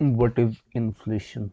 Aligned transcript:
What 0.00 0.40
is 0.40 0.60
inflation? 0.72 1.52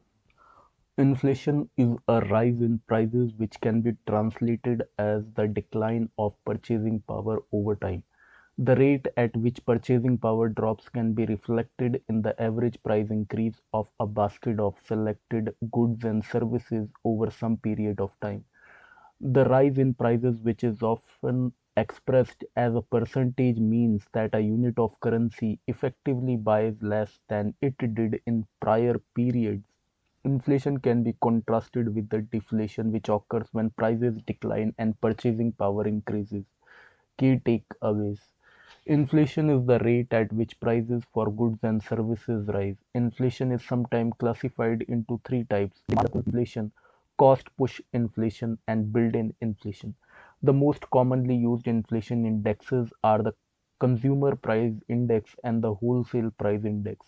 Inflation 0.98 1.70
is 1.78 1.96
a 2.08 2.22
rise 2.22 2.60
in 2.62 2.80
prices 2.88 3.34
which 3.36 3.60
can 3.62 3.82
be 3.82 3.96
translated 4.08 4.84
as 4.98 5.24
the 5.36 5.48
decline 5.48 6.10
of 6.18 6.36
purchasing 6.44 7.02
power 7.02 7.44
over 7.52 7.76
time. 7.76 8.04
The 8.58 8.76
rate 8.76 9.08
at 9.16 9.38
which 9.38 9.66
purchasing 9.66 10.18
power 10.18 10.50
drops 10.50 10.90
can 10.90 11.14
be 11.14 11.26
reflected 11.26 12.04
in 12.10 12.22
the 12.22 12.42
average 12.42 12.82
price 12.84 13.10
increase 13.12 13.62
of 13.74 13.88
a 14.00 14.08
basket 14.08 14.60
of 14.60 14.76
selected 14.86 15.56
goods 15.72 16.04
and 16.04 16.24
services 16.24 16.90
over 17.04 17.32
some 17.32 17.58
period 17.58 18.02
of 18.02 18.12
time. 18.22 18.46
The 19.20 19.46
rise 19.46 19.78
in 19.78 19.94
prices, 19.94 20.42
which 20.42 20.64
is 20.64 20.82
often 20.82 21.54
expressed 21.78 22.44
as 22.56 22.76
a 22.76 22.82
percentage, 22.82 23.58
means 23.60 24.06
that 24.14 24.36
a 24.36 24.42
unit 24.42 24.80
of 24.80 25.00
currency 25.00 25.60
effectively 25.68 26.38
buys 26.38 26.82
less 26.82 27.20
than 27.28 27.56
it 27.62 27.78
did 27.78 28.22
in 28.26 28.48
prior 28.60 29.00
periods. 29.16 29.66
Inflation 30.24 30.80
can 30.80 31.04
be 31.04 31.14
contrasted 31.22 31.96
with 31.96 32.10
the 32.10 32.22
deflation, 32.22 32.92
which 32.92 33.10
occurs 33.10 33.48
when 33.54 33.70
prices 33.72 34.22
decline 34.24 34.74
and 34.78 35.00
purchasing 35.02 35.52
power 35.54 35.88
increases. 35.88 36.46
Key 37.18 37.38
takeaways 37.40 38.22
Inflation 38.86 39.50
is 39.50 39.66
the 39.66 39.80
rate 39.80 40.14
at 40.14 40.32
which 40.34 40.60
prices 40.60 41.04
for 41.14 41.32
goods 41.32 41.60
and 41.64 41.84
services 41.84 42.48
rise. 42.48 42.78
Inflation 42.94 43.52
is 43.52 43.64
sometimes 43.64 44.14
classified 44.20 44.84
into 44.84 45.20
three 45.26 45.44
types 45.46 45.82
demand 45.88 46.16
inflation, 46.16 46.72
cost 47.18 47.50
push 47.58 47.82
inflation, 47.94 48.58
and 48.68 48.94
built 48.94 49.16
in 49.16 49.34
inflation. 49.42 49.96
The 50.46 50.54
most 50.54 50.90
commonly 50.92 51.36
used 51.36 51.68
inflation 51.68 52.26
indexes 52.26 52.94
are 53.04 53.22
the 53.22 53.34
Consumer 53.80 54.36
Price 54.36 54.76
Index 54.88 55.36
and 55.44 55.64
the 55.64 55.74
Wholesale 55.74 56.30
Price 56.30 56.64
Index. 56.64 57.06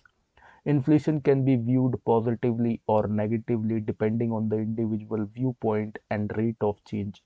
Inflation 0.65 1.21
can 1.21 1.45
be 1.45 1.55
viewed 1.55 2.03
positively 2.03 2.81
or 2.87 3.07
negatively 3.07 3.79
depending 3.79 4.31
on 4.31 4.49
the 4.49 4.57
individual 4.57 5.25
viewpoint 5.25 5.99
and 6.09 6.35
rate 6.35 6.57
of 6.61 6.83
change. 6.85 7.23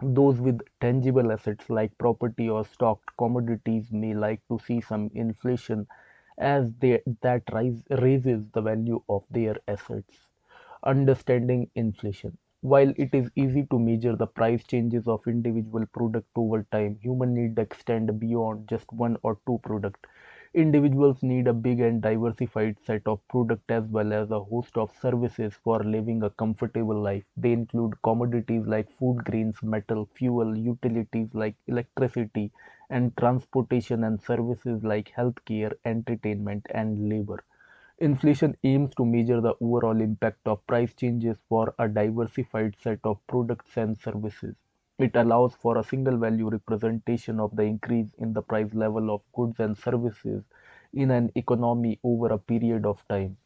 Those 0.00 0.40
with 0.40 0.60
tangible 0.80 1.32
assets 1.32 1.68
like 1.68 1.98
property 1.98 2.48
or 2.48 2.64
stocked 2.64 3.16
commodities 3.16 3.90
may 3.90 4.14
like 4.14 4.40
to 4.48 4.60
see 4.60 4.80
some 4.80 5.10
inflation 5.14 5.88
as 6.38 6.72
they, 6.78 7.02
that 7.22 7.42
rise, 7.52 7.82
raises 7.90 8.48
the 8.50 8.62
value 8.62 9.02
of 9.08 9.24
their 9.30 9.56
assets. 9.66 10.28
Understanding 10.84 11.70
inflation. 11.74 12.38
While 12.64 12.92
it 12.96 13.14
is 13.14 13.30
easy 13.36 13.64
to 13.70 13.78
measure 13.78 14.16
the 14.16 14.26
price 14.26 14.64
changes 14.64 15.06
of 15.06 15.24
individual 15.28 15.86
product 15.86 16.26
over 16.34 16.64
time, 16.72 16.98
human 17.00 17.32
needs 17.32 17.56
extend 17.58 18.18
beyond 18.18 18.66
just 18.66 18.92
one 18.92 19.16
or 19.22 19.38
two 19.46 19.60
products. 19.62 20.00
Individuals 20.52 21.22
need 21.22 21.46
a 21.46 21.52
big 21.52 21.78
and 21.78 22.02
diversified 22.02 22.76
set 22.84 23.06
of 23.06 23.20
products 23.28 23.66
as 23.68 23.84
well 23.84 24.12
as 24.12 24.32
a 24.32 24.42
host 24.42 24.76
of 24.76 24.90
services 25.00 25.54
for 25.62 25.84
living 25.84 26.24
a 26.24 26.30
comfortable 26.30 27.00
life. 27.00 27.22
They 27.36 27.52
include 27.52 28.02
commodities 28.02 28.66
like 28.66 28.90
food 28.98 29.24
grains, 29.24 29.62
metal, 29.62 30.08
fuel, 30.14 30.58
utilities 30.58 31.28
like 31.34 31.54
electricity, 31.68 32.50
and 32.90 33.16
transportation 33.16 34.02
and 34.02 34.20
services 34.20 34.82
like 34.82 35.12
healthcare, 35.16 35.74
entertainment, 35.84 36.66
and 36.74 37.08
labor. 37.08 37.44
Inflation 37.98 38.56
aims 38.64 38.94
to 38.96 39.04
measure 39.04 39.40
the 39.40 39.54
overall 39.60 40.00
impact 40.00 40.46
of 40.46 40.66
price 40.66 40.92
changes 40.94 41.38
for 41.48 41.74
a 41.78 41.88
diversified 41.88 42.76
set 42.80 42.98
of 43.04 43.24
products 43.28 43.76
and 43.76 43.96
services. 43.96 44.56
It 44.98 45.16
allows 45.16 45.54
for 45.54 45.78
a 45.78 45.84
single 45.84 46.16
value 46.16 46.48
representation 46.50 47.40
of 47.40 47.56
the 47.56 47.62
increase 47.62 48.12
in 48.18 48.32
the 48.32 48.42
price 48.42 48.74
level 48.74 49.14
of 49.14 49.22
goods 49.32 49.58
and 49.60 49.76
services 49.76 50.44
in 50.92 51.10
an 51.10 51.32
economy 51.36 51.98
over 52.04 52.26
a 52.28 52.38
period 52.38 52.84
of 52.84 53.02
time. 53.08 53.36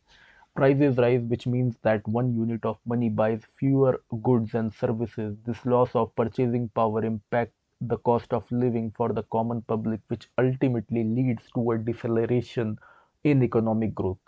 Prices 0.55 0.99
rise, 0.99 1.23
which 1.23 1.47
means 1.47 1.77
that 1.83 2.09
one 2.09 2.35
unit 2.35 2.65
of 2.65 2.79
money 2.87 3.11
buys 3.11 3.43
fewer 3.57 4.01
goods 4.23 4.55
and 4.55 4.73
services. 4.75 5.37
This 5.45 5.65
loss 5.67 5.95
of 5.95 6.15
purchasing 6.17 6.69
power 6.71 7.05
impacts 7.05 7.57
the 7.81 7.99
cost 7.99 8.35
of 8.35 8.51
living 8.53 8.93
for 8.93 9.13
the 9.13 9.25
common 9.25 9.63
public, 9.63 10.01
which 10.09 10.31
ultimately 10.39 11.05
leads 11.05 11.51
to 11.53 11.73
a 11.73 11.79
deceleration 11.79 12.79
in 13.25 13.43
economic 13.43 13.95
growth. 13.95 14.19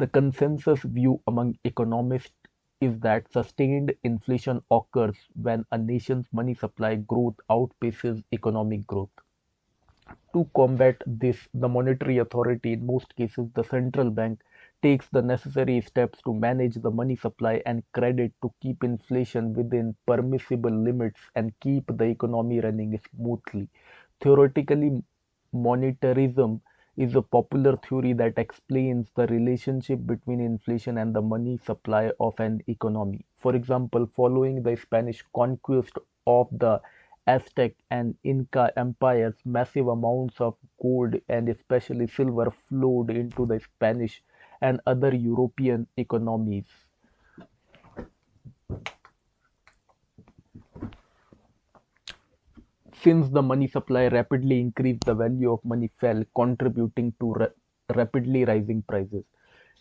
The 0.00 0.08
consensus 0.08 0.82
view 0.82 1.22
among 1.28 1.56
economists 1.62 2.32
is 2.80 2.98
that 3.02 3.30
sustained 3.30 3.94
inflation 4.02 4.64
occurs 4.68 5.28
when 5.40 5.64
a 5.70 5.78
nation's 5.78 6.26
money 6.32 6.54
supply 6.54 6.96
growth 6.96 7.36
outpaces 7.48 8.24
economic 8.32 8.84
growth. 8.88 9.12
To 10.32 10.44
combat 10.56 11.00
this, 11.06 11.46
the 11.54 11.68
monetary 11.68 12.18
authority, 12.18 12.72
in 12.72 12.84
most 12.84 13.14
cases 13.14 13.48
the 13.54 13.62
central 13.62 14.10
bank, 14.10 14.42
takes 14.82 15.08
the 15.08 15.22
necessary 15.22 15.80
steps 15.82 16.20
to 16.22 16.34
manage 16.34 16.74
the 16.74 16.90
money 16.90 17.14
supply 17.14 17.62
and 17.64 17.84
credit 17.92 18.32
to 18.42 18.52
keep 18.60 18.82
inflation 18.82 19.54
within 19.54 19.94
permissible 20.06 20.72
limits 20.72 21.20
and 21.36 21.52
keep 21.60 21.86
the 21.96 22.06
economy 22.06 22.58
running 22.58 22.98
smoothly. 22.98 23.68
Theoretically, 24.20 25.04
monetarism 25.54 26.60
is 26.96 27.14
a 27.16 27.22
popular 27.22 27.76
theory 27.76 28.12
that 28.12 28.38
explains 28.38 29.10
the 29.14 29.26
relationship 29.26 30.06
between 30.06 30.40
inflation 30.40 30.98
and 30.98 31.14
the 31.14 31.20
money 31.22 31.56
supply 31.58 32.12
of 32.20 32.38
an 32.40 32.62
economy. 32.68 33.24
For 33.38 33.54
example, 33.56 34.06
following 34.14 34.62
the 34.62 34.76
Spanish 34.76 35.24
conquest 35.34 35.98
of 36.26 36.48
the 36.52 36.80
Aztec 37.26 37.74
and 37.90 38.16
Inca 38.24 38.72
empires, 38.76 39.34
massive 39.44 39.88
amounts 39.88 40.40
of 40.40 40.56
gold 40.80 41.16
and 41.28 41.48
especially 41.48 42.06
silver 42.06 42.50
flowed 42.68 43.10
into 43.10 43.46
the 43.46 43.60
Spanish 43.60 44.22
and 44.60 44.80
other 44.86 45.14
European 45.14 45.86
economies. 45.96 46.66
Since 53.02 53.30
the 53.30 53.42
money 53.42 53.66
supply 53.66 54.06
rapidly 54.06 54.60
increased, 54.60 55.04
the 55.04 55.14
value 55.14 55.50
of 55.50 55.64
money 55.64 55.88
fell, 55.98 56.22
contributing 56.36 57.12
to 57.18 57.32
ra- 57.32 57.48
rapidly 57.96 58.44
rising 58.44 58.82
prices. 58.82 59.24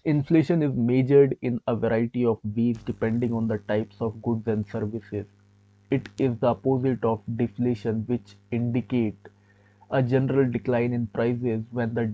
Inflation 0.06 0.64
is 0.64 0.74
measured 0.76 1.38
in 1.42 1.60
a 1.68 1.76
variety 1.76 2.26
of 2.26 2.40
ways 2.44 2.80
depending 2.84 3.34
on 3.34 3.48
the 3.48 3.60
types 3.60 4.02
of 4.02 4.22
goods 4.24 4.48
and 4.48 4.66
services. 4.68 5.28
It 5.92 6.10
is 6.18 6.40
the 6.40 6.48
opposite 6.48 7.06
of 7.06 7.22
deflation, 7.38 8.06
which 8.08 8.38
indicate 8.52 9.18
a 9.92 10.02
general 10.02 10.50
decline 10.52 10.94
in 10.94 11.08
prices 11.08 11.64
when 11.72 11.94
the 11.94 12.08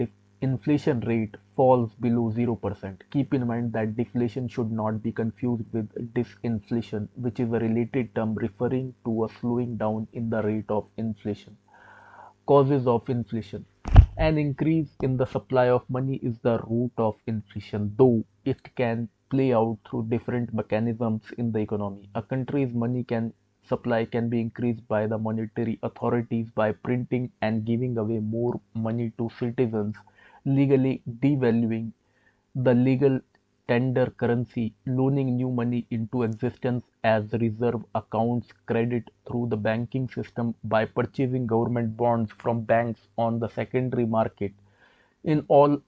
inflation 0.46 1.00
rate 1.02 1.36
falls 1.56 1.92
below 2.06 2.32
0%. 2.32 3.02
Keep 3.12 3.34
in 3.34 3.48
mind 3.48 3.74
that 3.74 3.96
deflation 3.96 4.48
should 4.48 4.72
not 4.72 5.02
be 5.02 5.12
confused 5.12 5.64
with 5.74 6.14
disinflation, 6.14 7.08
which 7.16 7.40
is 7.40 7.52
a 7.52 7.60
related 7.60 8.14
term 8.16 8.36
referring 8.36 8.94
to 9.06 9.26
a 9.26 9.30
slowing 9.40 9.78
down 9.78 10.08
in 10.14 10.30
the 10.30 10.42
rate 10.44 10.70
of 10.70 10.86
inflation. 10.98 11.58
Causes 12.46 12.86
of 12.86 13.10
inflation. 13.10 13.66
An 14.18 14.38
increase 14.38 14.92
in 15.02 15.18
the 15.18 15.26
supply 15.26 15.70
of 15.70 15.90
money 15.90 16.18
is 16.18 16.38
the 16.40 16.60
root 16.70 16.92
of 16.98 17.16
inflation, 17.28 17.94
though 17.98 18.24
it 18.46 18.62
can 18.76 19.10
play 19.30 19.52
out 19.54 19.78
through 19.90 20.06
different 20.10 20.54
mechanisms 20.54 21.24
in 21.38 21.52
the 21.52 21.60
economy. 21.60 22.10
A 22.16 22.22
country's 22.22 22.74
money 22.74 23.04
can 23.04 23.34
supply 23.68 24.06
can 24.06 24.30
be 24.30 24.40
increased 24.40 24.88
by 24.88 25.08
the 25.08 25.18
monetary 25.18 25.80
authorities 25.82 26.48
by 26.56 26.72
printing 26.72 27.32
and 27.42 27.66
giving 27.66 27.98
away 27.98 28.20
more 28.20 28.60
money 28.76 29.12
to 29.18 29.30
citizens, 29.40 29.96
legally 30.46 31.02
devaluing 31.20 31.92
the 32.56 32.74
legal 32.74 33.20
tender 33.68 34.08
currency, 34.12 34.74
loaning 34.86 35.36
new 35.36 35.52
money 35.52 35.86
into 35.92 36.24
existence 36.24 36.84
as 37.04 37.32
reserve 37.34 37.86
accounts, 37.96 38.52
credit 38.66 39.12
through 39.28 39.48
the 39.48 39.58
banking 39.58 40.08
system 40.10 40.56
by 40.64 40.86
purchasing 40.86 41.46
government 41.48 41.98
bonds 41.98 42.32
from 42.32 42.62
banks 42.62 43.08
on 43.18 43.40
the 43.40 43.50
secondary 43.50 44.06
market. 44.06 44.54
In 45.24 45.46
all 45.48 45.82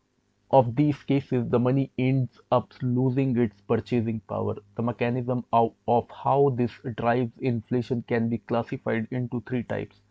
of 0.52 0.76
these 0.76 1.02
cases, 1.04 1.50
the 1.50 1.60
money 1.60 1.92
ends 1.98 2.40
up 2.52 2.74
losing 2.82 3.38
its 3.38 3.62
purchasing 3.62 4.20
power. 4.22 4.56
The 4.76 4.84
mechanism 4.84 5.46
of, 5.54 5.74
of 5.88 6.10
how 6.12 6.50
this 6.58 6.72
drives 6.98 7.32
inflation 7.40 8.04
can 8.08 8.30
be 8.30 8.40
classified 8.40 9.08
into 9.12 9.42
three 9.48 9.64
types 9.64 10.02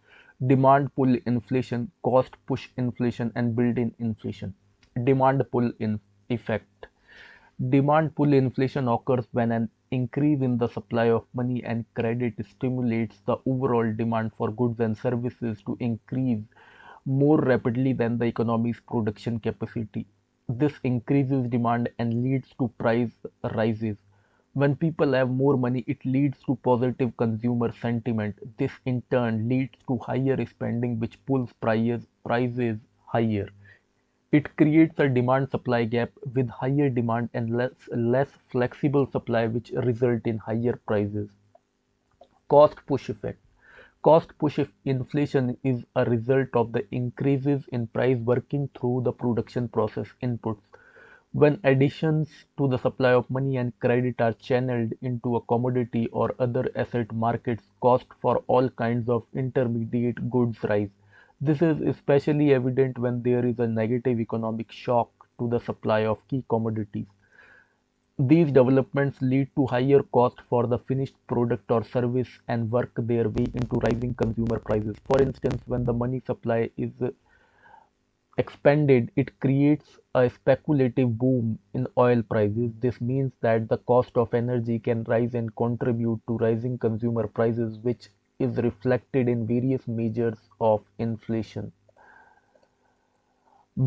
demand 0.44 0.94
pull 0.94 1.16
inflation, 1.26 1.90
cost 2.02 2.36
push 2.46 2.68
inflation, 2.76 3.32
and 3.34 3.56
built 3.56 3.78
in 3.78 3.94
inflation. 3.98 4.54
Demand 5.04 5.42
pull 5.50 5.72
in 5.78 6.00
effect. 6.28 6.86
Demand 7.70 8.14
pull 8.14 8.32
inflation 8.32 8.88
occurs 8.88 9.26
when 9.32 9.52
an 9.52 9.70
increase 9.90 10.42
in 10.42 10.58
the 10.58 10.68
supply 10.68 11.10
of 11.10 11.24
money 11.32 11.62
and 11.64 11.84
credit 11.94 12.34
stimulates 12.50 13.20
the 13.26 13.36
overall 13.46 13.92
demand 13.94 14.32
for 14.36 14.50
goods 14.50 14.80
and 14.80 14.96
services 14.96 15.62
to 15.64 15.76
increase 15.80 16.42
more 17.06 17.38
rapidly 17.38 17.92
than 17.92 18.18
the 18.18 18.26
economy's 18.26 18.80
production 18.80 19.38
capacity. 19.40 20.06
This 20.48 20.72
increases 20.84 21.48
demand 21.48 21.88
and 21.98 22.22
leads 22.22 22.48
to 22.58 22.68
price 22.78 23.12
rises. 23.54 23.96
When 24.60 24.74
people 24.74 25.12
have 25.12 25.28
more 25.28 25.58
money, 25.58 25.84
it 25.86 26.02
leads 26.06 26.38
to 26.44 26.56
positive 26.56 27.14
consumer 27.18 27.72
sentiment. 27.72 28.36
This 28.56 28.72
in 28.86 29.02
turn 29.10 29.50
leads 29.50 29.74
to 29.86 29.98
higher 29.98 30.46
spending, 30.46 30.98
which 30.98 31.22
pulls 31.26 31.52
prices, 31.60 32.06
prices 32.24 32.78
higher. 33.04 33.50
It 34.32 34.56
creates 34.56 34.98
a 34.98 35.10
demand-supply 35.10 35.84
gap 35.84 36.10
with 36.34 36.48
higher 36.48 36.88
demand 36.88 37.28
and 37.34 37.54
less, 37.54 37.74
less 37.94 38.30
flexible 38.48 39.06
supply 39.10 39.46
which 39.46 39.72
result 39.72 40.22
in 40.24 40.38
higher 40.38 40.80
prices. 40.86 41.28
Cost 42.48 42.78
push 42.86 43.10
effect. 43.10 43.38
Cost 44.00 44.38
push 44.38 44.58
inflation 44.86 45.58
is 45.64 45.84
a 45.96 46.06
result 46.06 46.48
of 46.54 46.72
the 46.72 46.86
increases 46.94 47.68
in 47.72 47.88
price 47.88 48.16
working 48.16 48.70
through 48.74 49.02
the 49.04 49.12
production 49.12 49.68
process 49.68 50.06
inputs. 50.22 50.62
When 51.36 51.60
additions 51.64 52.30
to 52.56 52.66
the 52.66 52.78
supply 52.78 53.12
of 53.12 53.28
money 53.30 53.58
and 53.58 53.78
credit 53.78 54.20
are 54.22 54.32
channeled 54.32 54.94
into 55.02 55.36
a 55.36 55.40
commodity 55.42 56.08
or 56.08 56.34
other 56.38 56.68
asset 56.74 57.12
markets, 57.12 57.62
cost 57.80 58.06
for 58.22 58.42
all 58.46 58.70
kinds 58.70 59.10
of 59.10 59.22
intermediate 59.34 60.30
goods 60.30 60.56
rise. 60.64 60.88
This 61.40 61.60
is 61.60 61.80
especially 61.82 62.54
evident 62.54 62.98
when 62.98 63.22
there 63.22 63.44
is 63.44 63.58
a 63.58 63.68
negative 63.68 64.18
economic 64.18 64.72
shock 64.72 65.10
to 65.38 65.46
the 65.48 65.60
supply 65.60 66.06
of 66.06 66.26
key 66.26 66.42
commodities. 66.48 67.06
These 68.18 68.50
developments 68.50 69.20
lead 69.20 69.50
to 69.56 69.66
higher 69.66 70.02
cost 70.02 70.40
for 70.48 70.66
the 70.66 70.78
finished 70.78 71.14
product 71.28 71.70
or 71.70 71.84
service 71.84 72.30
and 72.48 72.70
work 72.70 72.92
their 72.96 73.28
way 73.28 73.46
into 73.54 73.76
rising 73.76 74.14
consumer 74.14 74.58
prices. 74.58 74.96
For 75.06 75.20
instance, 75.20 75.62
when 75.66 75.84
the 75.84 75.92
money 75.92 76.22
supply 76.26 76.70
is 76.78 76.92
expanded, 78.38 79.10
it 79.16 79.40
creates 79.40 79.98
a 80.14 80.28
speculative 80.28 81.18
boom 81.18 81.58
in 81.74 81.86
oil 81.96 82.22
prices. 82.22 82.72
This 82.80 83.00
means 83.00 83.32
that 83.40 83.68
the 83.68 83.78
cost 83.78 84.16
of 84.16 84.34
energy 84.34 84.78
can 84.78 85.04
rise 85.04 85.34
and 85.34 85.54
contribute 85.56 86.20
to 86.28 86.36
rising 86.36 86.78
consumer 86.78 87.26
prices, 87.26 87.78
which 87.78 88.08
is 88.38 88.56
reflected 88.58 89.28
in 89.28 89.46
various 89.46 89.88
measures 89.88 90.38
of 90.60 90.82
inflation. 90.98 91.72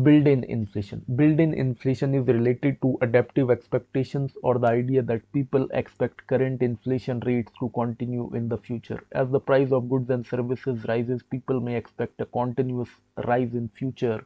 Built-in 0.02 0.44
inflation. 0.44 1.04
Built-in 1.16 1.52
inflation 1.52 2.14
is 2.14 2.26
related 2.26 2.80
to 2.82 2.96
adaptive 3.02 3.50
expectations 3.50 4.32
or 4.42 4.58
the 4.58 4.68
idea 4.68 5.02
that 5.02 5.32
people 5.32 5.68
expect 5.72 6.26
current 6.28 6.62
inflation 6.62 7.20
rates 7.26 7.52
to 7.58 7.68
continue 7.70 8.30
in 8.34 8.48
the 8.48 8.58
future. 8.58 9.02
As 9.12 9.30
the 9.30 9.40
price 9.40 9.72
of 9.72 9.88
goods 9.88 10.10
and 10.10 10.24
services 10.24 10.84
rises, 10.86 11.24
people 11.24 11.60
may 11.60 11.74
expect 11.74 12.20
a 12.20 12.26
continuous 12.26 12.88
rise 13.26 13.54
in 13.54 13.68
future 13.68 14.24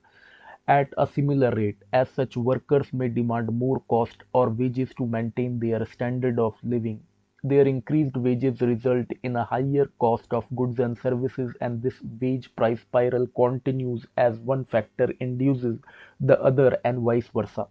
at 0.68 0.92
a 0.98 1.06
similar 1.06 1.50
rate. 1.52 1.78
As 1.92 2.08
such, 2.10 2.36
workers 2.36 2.92
may 2.92 3.08
demand 3.08 3.50
more 3.52 3.80
cost 3.88 4.22
or 4.32 4.50
wages 4.50 4.92
to 4.96 5.06
maintain 5.06 5.58
their 5.58 5.84
standard 5.86 6.38
of 6.38 6.54
living. 6.62 7.02
Their 7.42 7.66
increased 7.66 8.16
wages 8.16 8.60
result 8.60 9.06
in 9.22 9.36
a 9.36 9.44
higher 9.44 9.86
cost 9.98 10.32
of 10.34 10.46
goods 10.54 10.78
and 10.80 10.98
services 10.98 11.54
and 11.60 11.82
this 11.82 12.00
wage 12.20 12.54
price 12.56 12.80
spiral 12.80 13.26
continues 13.28 14.06
as 14.16 14.38
one 14.40 14.64
factor 14.64 15.12
induces 15.20 15.78
the 16.20 16.40
other 16.42 16.78
and 16.84 17.00
vice 17.00 17.28
versa. 17.28 17.68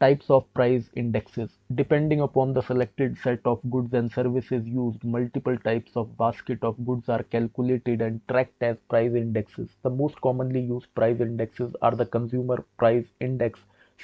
Types 0.00 0.28
of 0.30 0.52
price 0.54 0.90
indexes. 0.94 1.58
Depending 1.74 2.20
upon 2.20 2.52
the 2.52 2.60
selected 2.60 3.16
set 3.18 3.40
of 3.44 3.60
goods 3.70 3.92
and 3.94 4.10
services 4.12 4.66
used, 4.66 5.02
multiple 5.04 5.56
types 5.58 5.96
of 5.96 6.16
basket 6.18 6.58
of 6.62 6.84
goods 6.84 7.08
are 7.08 7.22
calculated 7.22 8.00
and 8.00 8.20
tracked 8.28 8.62
as 8.62 8.76
price 8.88 9.14
indexes. 9.14 9.70
The 9.82 9.90
most 9.90 10.20
commonly 10.20 10.60
used 10.60 10.94
price 10.94 11.20
indexes 11.20 11.74
are 11.82 11.94
the 11.94 12.06
Consumer 12.06 12.64
Price 12.76 13.06
Index 13.20 13.60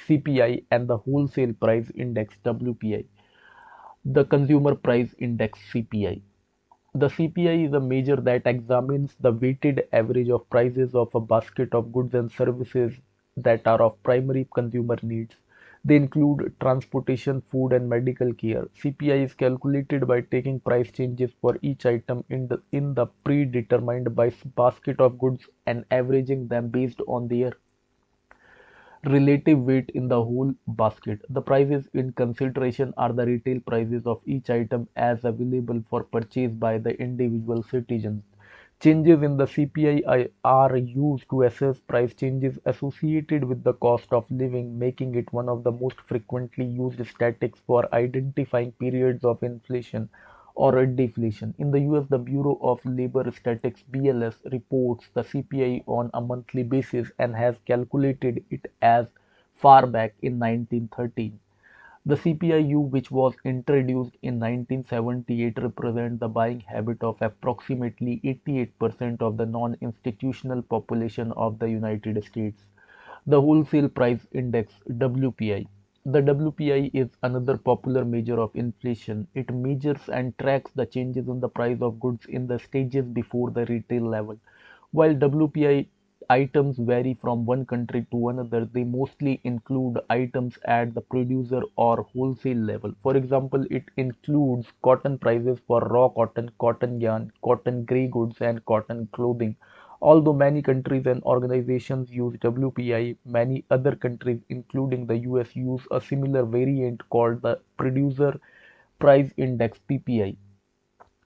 CPI 0.07 0.63
and 0.71 0.87
the 0.87 0.97
Wholesale 0.97 1.53
Price 1.53 1.89
Index 1.95 2.35
WPI. 2.45 3.05
The 4.05 4.25
Consumer 4.25 4.75
Price 4.75 5.13
Index 5.19 5.59
(CPI). 5.73 6.21
The 6.95 7.07
CPI 7.09 7.67
is 7.67 7.73
a 7.73 7.79
measure 7.79 8.15
that 8.15 8.47
examines 8.47 9.15
the 9.19 9.31
weighted 9.31 9.87
average 9.93 10.29
of 10.29 10.49
prices 10.49 10.95
of 10.95 11.13
a 11.15 11.19
basket 11.19 11.73
of 11.73 11.91
goods 11.91 12.13
and 12.13 12.31
services 12.31 12.93
that 13.37 13.67
are 13.67 13.81
of 13.81 14.01
primary 14.03 14.47
consumer 14.53 14.97
needs. 15.01 15.35
They 15.85 15.95
include 15.95 16.55
transportation, 16.59 17.41
food, 17.41 17.73
and 17.73 17.87
medical 17.87 18.33
care. 18.33 18.65
CPI 18.73 19.23
is 19.25 19.35
calculated 19.35 20.07
by 20.07 20.21
taking 20.21 20.59
price 20.59 20.89
changes 20.91 21.33
for 21.39 21.59
each 21.61 21.85
item 21.85 22.23
in 22.29 22.47
the, 22.47 22.63
in 22.71 22.95
the 22.95 23.05
predetermined 23.23 24.15
basket 24.55 24.99
of 24.99 25.19
goods 25.19 25.47
and 25.67 25.85
averaging 25.91 26.47
them 26.47 26.69
based 26.69 27.01
on 27.07 27.27
their 27.27 27.53
relative 29.05 29.59
weight 29.59 29.91
in 29.91 30.07
the 30.07 30.23
whole 30.23 30.51
basket. 30.69 31.21
The 31.29 31.41
prices 31.43 31.87
in 31.93 32.13
consideration 32.13 32.95
are 32.97 33.13
the 33.13 33.27
retail 33.27 33.59
prices 33.59 34.07
of 34.07 34.21
each 34.25 34.49
item 34.49 34.89
as 34.95 35.23
available 35.23 35.83
for 35.87 36.03
purchase 36.03 36.51
by 36.51 36.79
the 36.79 36.99
individual 36.99 37.61
citizens. 37.61 38.23
Changes 38.81 39.23
in 39.23 39.37
the 39.37 39.47
CPI 39.47 40.29
are 40.43 40.75
used 40.75 41.29
to 41.29 41.43
assess 41.43 41.79
price 41.79 42.13
changes 42.13 42.59
associated 42.65 43.45
with 43.45 43.63
the 43.63 43.75
cost 43.75 44.11
of 44.11 44.29
living, 44.29 44.77
making 44.77 45.15
it 45.15 45.31
one 45.31 45.47
of 45.47 45.63
the 45.63 45.71
most 45.71 46.01
frequently 46.01 46.65
used 46.65 46.97
statistics 47.07 47.61
for 47.61 47.87
identifying 47.95 48.73
periods 48.73 49.23
of 49.23 49.41
inflation 49.41 50.09
or 50.55 50.85
deflation. 50.85 51.55
In 51.59 51.71
the 51.71 51.79
US, 51.79 52.07
the 52.09 52.19
Bureau 52.19 52.57
of 52.61 52.83
Labor 52.85 53.31
Statistics 53.31 53.83
BLS 53.89 54.35
reports 54.51 55.07
the 55.13 55.23
CPI 55.23 55.83
on 55.87 56.09
a 56.13 56.19
monthly 56.19 56.63
basis 56.63 57.09
and 57.19 57.35
has 57.37 57.55
calculated 57.65 58.43
it 58.49 58.69
as 58.81 59.07
far 59.55 59.87
back 59.87 60.15
in 60.21 60.39
1913. 60.39 61.39
The 62.05 62.15
CPI-U, 62.15 62.79
which 62.79 63.11
was 63.11 63.33
introduced 63.43 64.15
in 64.21 64.39
1978, 64.39 65.57
represents 65.61 66.19
the 66.19 66.27
buying 66.27 66.59
habit 66.59 67.03
of 67.03 67.21
approximately 67.21 68.19
88% 68.23 69.21
of 69.21 69.37
the 69.37 69.45
non-institutional 69.45 70.61
population 70.61 71.31
of 71.31 71.59
the 71.59 71.69
United 71.69 72.23
States. 72.23 72.63
The 73.25 73.41
Wholesale 73.41 73.89
Price 73.89 74.27
Index 74.31 74.73
WPI 74.89 75.67
the 76.05 76.19
WPI 76.19 76.89
is 76.95 77.09
another 77.21 77.57
popular 77.57 78.03
measure 78.03 78.39
of 78.39 78.55
inflation. 78.55 79.27
It 79.35 79.53
measures 79.53 80.09
and 80.09 80.35
tracks 80.39 80.71
the 80.71 80.87
changes 80.87 81.27
in 81.27 81.39
the 81.39 81.49
price 81.49 81.79
of 81.79 81.99
goods 81.99 82.25
in 82.25 82.47
the 82.47 82.57
stages 82.57 83.05
before 83.05 83.51
the 83.51 83.65
retail 83.67 84.03
level. 84.09 84.39
While 84.91 85.13
WPI 85.13 85.89
items 86.31 86.77
vary 86.77 87.13
from 87.21 87.45
one 87.45 87.65
country 87.65 88.05
to 88.11 88.29
another, 88.29 88.65
they 88.65 88.83
mostly 88.83 89.41
include 89.43 89.99
items 90.09 90.57
at 90.65 90.93
the 90.93 91.01
producer 91.01 91.61
or 91.75 92.03
wholesale 92.13 92.57
level. 92.57 92.93
For 93.03 93.17
example, 93.17 93.65
it 93.69 93.83
includes 93.97 94.67
cotton 94.81 95.17
prices 95.17 95.59
for 95.67 95.81
raw 95.81 96.07
cotton, 96.09 96.49
cotton 96.59 97.01
yarn, 97.01 97.31
cotton 97.43 97.85
gray 97.85 98.07
goods, 98.07 98.41
and 98.41 98.63
cotton 98.65 99.07
clothing. 99.11 99.55
Although 100.01 100.33
many 100.33 100.61
countries 100.61 101.05
and 101.05 101.21
organizations 101.23 102.09
use 102.11 102.37
WPI, 102.37 103.17
many 103.25 103.65
other 103.69 103.95
countries, 103.95 104.41
including 104.49 105.05
the 105.07 105.17
US, 105.29 105.55
use 105.55 105.81
a 105.91 106.01
similar 106.01 106.43
variant 106.43 107.07
called 107.09 107.41
the 107.41 107.59
Producer 107.77 108.39
Price 108.99 109.31
Index 109.37 109.79
PPI. 109.89 110.37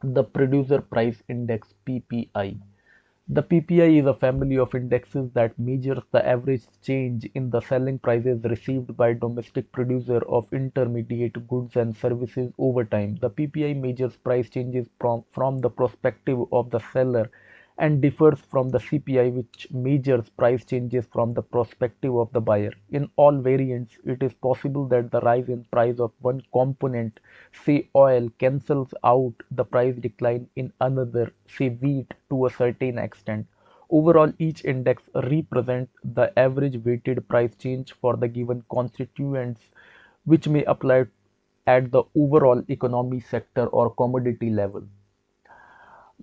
The 0.04 0.24
Producer 0.24 0.82
Price 0.82 1.22
Index 1.30 1.74
PPI. 1.86 2.60
The 3.28 3.44
PPI 3.44 4.00
is 4.00 4.08
a 4.08 4.16
family 4.16 4.58
of 4.58 4.74
indexes 4.74 5.30
that 5.34 5.60
measures 5.60 6.02
the 6.12 6.28
average 6.28 6.64
change 6.82 7.26
in 7.36 7.52
the 7.52 7.60
selling 7.60 8.00
prices 8.00 8.44
received 8.44 8.98
by 8.98 9.14
domestic 9.14 9.72
producer 9.72 10.18
of 10.28 10.52
intermediate 10.52 11.48
goods 11.48 11.76
and 11.76 11.96
services 11.96 12.52
over 12.58 12.84
time. 12.84 13.18
The 13.22 13.30
PPI 13.30 13.80
measures 13.80 14.18
price 14.18 14.50
changes 14.50 14.90
from, 15.00 15.24
from 15.32 15.60
the 15.60 15.70
perspective 15.70 16.40
of 16.52 16.72
the 16.72 16.80
seller 16.80 17.30
and 17.78 18.02
differs 18.02 18.40
from 18.42 18.70
the 18.70 18.80
CPI 18.80 19.30
which 19.30 19.68
measures 19.72 20.30
price 20.30 20.66
changes 20.66 21.06
from 21.06 21.34
the 21.34 21.42
perspective 21.42 22.16
of 22.16 22.32
the 22.34 22.42
buyer. 22.42 22.74
In 22.90 23.10
all 23.16 23.38
variants, 23.40 23.98
it 24.04 24.22
is 24.22 24.34
possible 24.34 24.88
that 24.90 25.12
the 25.12 25.22
rise 25.22 25.48
in 25.48 25.64
price 25.66 26.00
of 26.00 26.12
one 26.20 26.42
component, 26.52 27.20
say 27.66 27.90
oil, 27.96 28.30
cancels 28.40 28.94
out 29.04 29.34
the 29.52 29.64
price 29.64 29.96
decline 29.96 30.50
in 30.56 30.74
another, 30.82 31.32
say 31.48 31.70
wheat, 31.70 32.14
to 32.30 32.46
a 32.46 32.50
certain 32.50 32.98
extent. 32.98 33.48
Overall, 33.90 34.34
each 34.38 34.66
index 34.66 35.04
represents 35.14 35.92
the 36.04 36.38
average 36.38 36.78
weighted 36.84 37.28
price 37.30 37.56
change 37.56 37.94
for 37.94 38.18
the 38.18 38.28
given 38.28 38.64
constituents 38.70 39.62
which 40.26 40.48
may 40.48 40.64
apply 40.66 41.06
at 41.68 41.92
the 41.92 42.04
overall 42.16 42.64
economy 42.70 43.20
sector 43.20 43.68
or 43.68 43.90
commodity 43.96 44.50
level. 44.50 44.84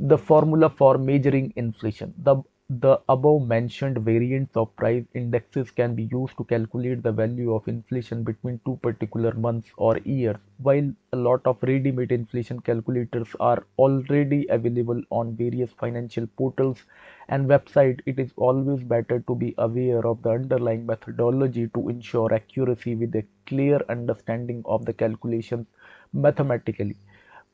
The 0.05 0.19
formula 0.19 0.69
for 0.69 0.99
measuring 0.99 1.53
inflation. 1.55 2.13
The, 2.19 2.43
the 2.69 3.01
above 3.09 3.47
mentioned 3.47 3.99
variants 3.99 4.57
of 4.57 4.75
price 4.75 5.05
indexes 5.15 5.71
can 5.71 5.95
be 5.95 6.09
used 6.11 6.37
to 6.39 6.45
calculate 6.45 7.05
the 7.05 7.13
value 7.13 7.55
of 7.55 7.69
inflation 7.69 8.25
between 8.25 8.61
two 8.65 8.81
particular 8.83 9.33
months 9.33 9.71
or 9.77 9.99
years. 9.99 10.39
While 10.59 10.93
a 11.13 11.17
lot 11.17 11.47
of 11.47 11.63
ready-made 11.63 12.11
inflation 12.11 12.61
calculators 12.61 13.29
are 13.39 13.65
already 13.79 14.45
available 14.51 15.01
on 15.11 15.37
various 15.37 15.71
financial 15.71 16.27
portals 16.27 16.83
and 17.29 17.49
websites, 17.49 18.01
it 18.05 18.19
is 18.19 18.33
always 18.37 18.83
better 18.83 19.21
to 19.21 19.35
be 19.37 19.55
aware 19.57 20.05
of 20.05 20.21
the 20.23 20.31
underlying 20.31 20.85
methodology 20.85 21.69
to 21.75 21.89
ensure 21.89 22.35
accuracy 22.35 22.97
with 22.97 23.15
a 23.15 23.25
clear 23.47 23.81
understanding 23.89 24.63
of 24.65 24.85
the 24.85 24.93
calculations 24.93 25.69
mathematically. 26.13 26.97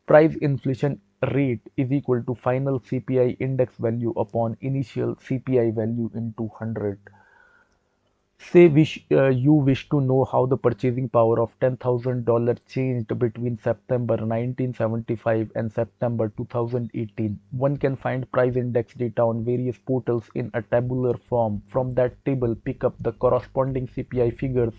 Price 0.06 0.34
inflation 0.36 0.98
rate 1.22 1.62
is 1.76 1.90
equal 1.92 2.22
to 2.22 2.34
final 2.34 2.80
CPI 2.80 3.36
index 3.40 3.76
value 3.76 4.12
upon 4.16 4.56
initial 4.60 5.16
CPI 5.16 5.74
value 5.74 6.10
into 6.14 6.44
100. 6.44 6.98
Say 8.40 8.68
wish, 8.68 9.04
uh, 9.10 9.28
you 9.30 9.52
wish 9.52 9.88
to 9.88 10.00
know 10.00 10.24
how 10.24 10.46
the 10.46 10.56
purchasing 10.56 11.08
power 11.08 11.40
of 11.40 11.58
$10,000 11.58 12.58
changed 12.68 13.18
between 13.18 13.58
September 13.58 14.14
1975 14.14 15.50
and 15.56 15.72
September 15.72 16.28
2018. 16.36 17.38
One 17.50 17.76
can 17.76 17.96
find 17.96 18.30
price 18.30 18.54
index 18.54 18.94
data 18.94 19.22
on 19.22 19.44
various 19.44 19.76
portals 19.78 20.30
in 20.36 20.52
a 20.54 20.62
tabular 20.62 21.16
form. 21.16 21.62
From 21.66 21.94
that 21.94 22.24
table, 22.24 22.54
pick 22.54 22.84
up 22.84 22.94
the 23.00 23.12
corresponding 23.12 23.88
CPI 23.88 24.38
figures 24.38 24.74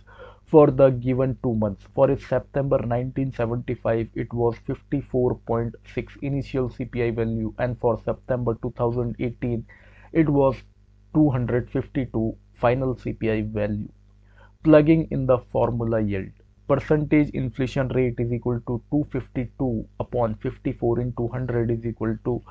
for 0.50 0.72
the 0.72 0.90
given 0.90 1.38
two 1.44 1.54
months. 1.54 1.86
For 1.94 2.08
September 2.18 2.78
1975, 2.78 4.10
it 4.16 4.34
was 4.34 4.56
54.6 4.68 6.24
initial 6.24 6.70
CPI 6.70 7.16
value, 7.16 7.54
and 7.60 7.80
for 7.80 8.02
September 8.04 8.58
2018, 8.64 9.66
it 10.12 10.28
was 10.28 10.56
252 11.14 12.36
final 12.56 12.96
CPI 12.96 13.52
value. 13.52 13.90
Plugging 14.64 15.08
in 15.12 15.28
the 15.28 15.38
formula 15.38 16.02
yield. 16.02 16.32
Percentage 16.68 17.30
inflation 17.30 17.88
rate 17.90 18.16
is 18.18 18.34
equal 18.34 18.60
to 18.68 18.82
252 18.92 19.88
upon 20.00 20.36
54 20.36 21.00
into 21.00 21.22
100 21.24 21.72
is 21.72 21.86
equal 21.86 22.18
to 22.26 22.44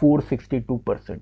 462%. 0.00 1.20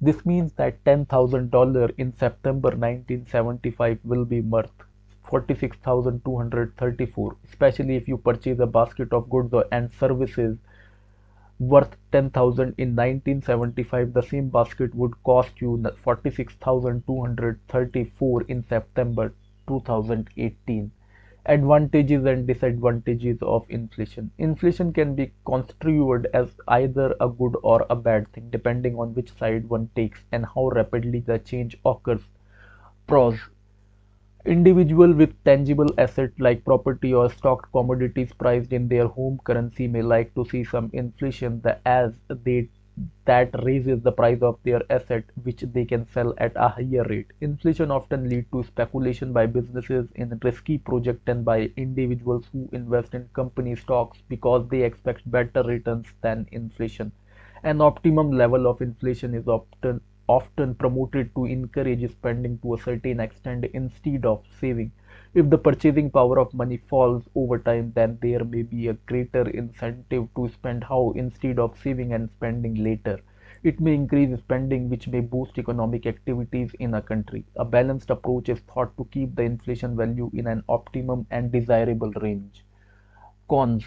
This 0.00 0.26
means 0.26 0.52
that 0.54 0.82
$10,000 0.84 1.94
in 1.98 2.16
September 2.16 2.70
1975 2.70 3.98
will 4.04 4.24
be 4.24 4.40
worth 4.40 4.70
46,234, 5.34 7.36
especially 7.48 7.96
if 7.96 8.06
you 8.06 8.16
purchase 8.16 8.60
a 8.60 8.66
basket 8.66 9.12
of 9.12 9.28
goods 9.28 9.52
and 9.72 9.90
services 9.98 10.56
worth 11.58 11.96
10,000 12.12 12.72
in 12.78 12.94
1975 12.94 14.12
the 14.12 14.22
same 14.22 14.48
basket 14.48 14.94
would 14.94 15.20
cost 15.24 15.60
you 15.60 15.84
46,234 16.04 18.42
in 18.42 18.64
September 18.68 19.34
2018 19.66 20.92
advantages 21.46 22.24
and 22.24 22.46
disadvantages 22.46 23.36
of 23.42 23.66
inflation. 23.68 24.30
Inflation 24.38 24.92
can 24.92 25.16
be 25.16 25.32
construed 25.44 26.28
as 26.32 26.50
either 26.68 27.16
a 27.20 27.28
good 27.28 27.56
or 27.64 27.84
a 27.90 27.96
bad 27.96 28.32
thing 28.32 28.50
depending 28.50 28.96
on 28.96 29.14
which 29.14 29.36
side 29.36 29.68
one 29.68 29.90
takes 29.96 30.20
and 30.30 30.46
how 30.46 30.68
rapidly 30.68 31.18
the 31.18 31.40
change 31.40 31.76
occurs. 31.84 32.22
Pros 33.08 33.40
individual 34.46 35.12
with 35.12 35.32
tangible 35.44 35.88
asset 35.98 36.30
like 36.38 36.64
property 36.64 37.12
or 37.14 37.30
stock 37.30 37.70
commodities 37.72 38.32
priced 38.32 38.72
in 38.72 38.88
their 38.88 39.06
home 39.06 39.38
currency 39.44 39.86
may 39.86 40.02
like 40.02 40.34
to 40.34 40.44
see 40.46 40.64
some 40.64 40.90
inflation 40.92 41.62
as 41.84 42.12
they 42.28 42.68
that 43.24 43.50
raises 43.64 44.00
the 44.02 44.12
price 44.12 44.40
of 44.42 44.58
their 44.62 44.80
asset 44.90 45.24
which 45.42 45.62
they 45.72 45.84
can 45.84 46.06
sell 46.08 46.32
at 46.38 46.52
a 46.56 46.68
higher 46.68 47.04
rate. 47.08 47.32
Inflation 47.40 47.90
often 47.90 48.28
leads 48.28 48.46
to 48.52 48.62
speculation 48.62 49.32
by 49.32 49.46
businesses 49.46 50.06
in 50.14 50.38
risky 50.44 50.78
projects 50.78 51.22
and 51.26 51.44
by 51.44 51.70
individuals 51.76 52.46
who 52.52 52.68
invest 52.72 53.14
in 53.14 53.28
company 53.32 53.74
stocks 53.74 54.18
because 54.28 54.68
they 54.68 54.82
expect 54.82 55.28
better 55.30 55.62
returns 55.64 56.06
than 56.22 56.46
inflation. 56.52 57.10
An 57.64 57.80
optimum 57.80 58.30
level 58.30 58.66
of 58.68 58.80
inflation 58.80 59.34
is 59.34 59.48
often 59.48 60.00
often 60.28 60.74
promoted 60.74 61.34
to 61.34 61.44
encourage 61.44 62.10
spending 62.10 62.58
to 62.58 62.74
a 62.74 62.78
certain 62.78 63.20
extent 63.20 63.64
instead 63.74 64.24
of 64.24 64.44
saving. 64.60 64.92
If 65.34 65.50
the 65.50 65.58
purchasing 65.58 66.10
power 66.10 66.38
of 66.38 66.54
money 66.54 66.76
falls 66.76 67.28
over 67.34 67.58
time, 67.58 67.92
then 67.94 68.18
there 68.22 68.44
may 68.44 68.62
be 68.62 68.88
a 68.88 68.94
greater 68.94 69.48
incentive 69.48 70.28
to 70.36 70.48
spend 70.48 70.84
how 70.84 71.12
instead 71.16 71.58
of 71.58 71.78
saving 71.78 72.12
and 72.12 72.30
spending 72.30 72.74
later. 72.74 73.20
It 73.62 73.80
may 73.80 73.94
increase 73.94 74.38
spending, 74.38 74.90
which 74.90 75.08
may 75.08 75.20
boost 75.20 75.58
economic 75.58 76.06
activities 76.06 76.74
in 76.78 76.94
a 76.94 77.02
country. 77.02 77.44
A 77.56 77.64
balanced 77.64 78.10
approach 78.10 78.48
is 78.48 78.60
thought 78.60 78.96
to 78.96 79.06
keep 79.06 79.34
the 79.34 79.42
inflation 79.42 79.96
value 79.96 80.30
in 80.34 80.46
an 80.46 80.62
optimum 80.68 81.26
and 81.30 81.50
desirable 81.50 82.10
range. 82.12 82.64
Cons 83.48 83.84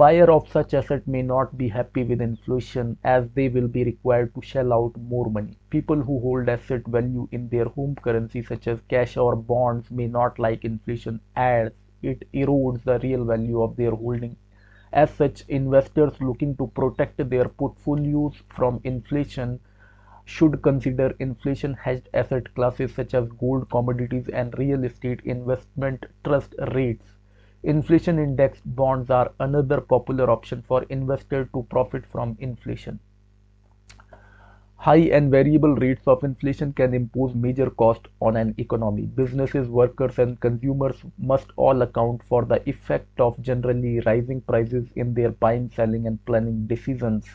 Buyer 0.00 0.30
of 0.30 0.48
such 0.48 0.72
asset 0.72 1.06
may 1.06 1.20
not 1.20 1.58
be 1.58 1.68
happy 1.68 2.04
with 2.04 2.22
inflation 2.22 2.96
as 3.04 3.28
they 3.32 3.50
will 3.50 3.68
be 3.68 3.84
required 3.84 4.34
to 4.34 4.40
shell 4.40 4.72
out 4.72 4.96
more 4.96 5.28
money. 5.28 5.58
People 5.68 6.00
who 6.00 6.18
hold 6.20 6.48
asset 6.48 6.86
value 6.86 7.28
in 7.32 7.50
their 7.50 7.66
home 7.66 7.94
currency 7.96 8.42
such 8.42 8.66
as 8.66 8.80
cash 8.88 9.18
or 9.18 9.36
bonds 9.36 9.90
may 9.90 10.06
not 10.06 10.38
like 10.38 10.64
inflation 10.64 11.20
as 11.36 11.72
it 12.02 12.26
erodes 12.32 12.82
the 12.84 12.98
real 13.00 13.26
value 13.26 13.60
of 13.60 13.76
their 13.76 13.90
holding. 13.90 14.36
As 14.90 15.10
such, 15.10 15.44
investors 15.48 16.18
looking 16.18 16.56
to 16.56 16.68
protect 16.68 17.28
their 17.28 17.50
portfolios 17.50 18.42
from 18.48 18.80
inflation 18.84 19.60
should 20.24 20.62
consider 20.62 21.14
inflation 21.18 21.74
hedged 21.74 22.08
asset 22.14 22.54
classes 22.54 22.94
such 22.94 23.12
as 23.12 23.28
gold, 23.32 23.68
commodities 23.68 24.30
and 24.30 24.56
real 24.56 24.82
estate 24.84 25.20
investment 25.26 26.06
trust 26.24 26.54
REITs 26.58 27.18
Inflation 27.62 28.18
indexed 28.18 28.62
bonds 28.64 29.10
are 29.10 29.32
another 29.38 29.82
popular 29.82 30.30
option 30.30 30.62
for 30.62 30.82
investors 30.84 31.46
to 31.52 31.62
profit 31.64 32.06
from 32.06 32.36
inflation. 32.40 32.98
High 34.76 35.10
and 35.12 35.30
variable 35.30 35.74
rates 35.74 36.06
of 36.06 36.24
inflation 36.24 36.72
can 36.72 36.94
impose 36.94 37.34
major 37.34 37.68
cost 37.68 38.08
on 38.22 38.38
an 38.38 38.54
economy. 38.56 39.02
Businesses, 39.02 39.68
workers 39.68 40.18
and 40.18 40.40
consumers 40.40 41.04
must 41.18 41.48
all 41.56 41.82
account 41.82 42.22
for 42.22 42.46
the 42.46 42.66
effect 42.66 43.20
of 43.20 43.38
generally 43.42 44.00
rising 44.00 44.40
prices 44.40 44.88
in 44.96 45.12
their 45.12 45.32
buying, 45.32 45.70
selling 45.76 46.06
and 46.06 46.24
planning 46.24 46.66
decisions. 46.66 47.26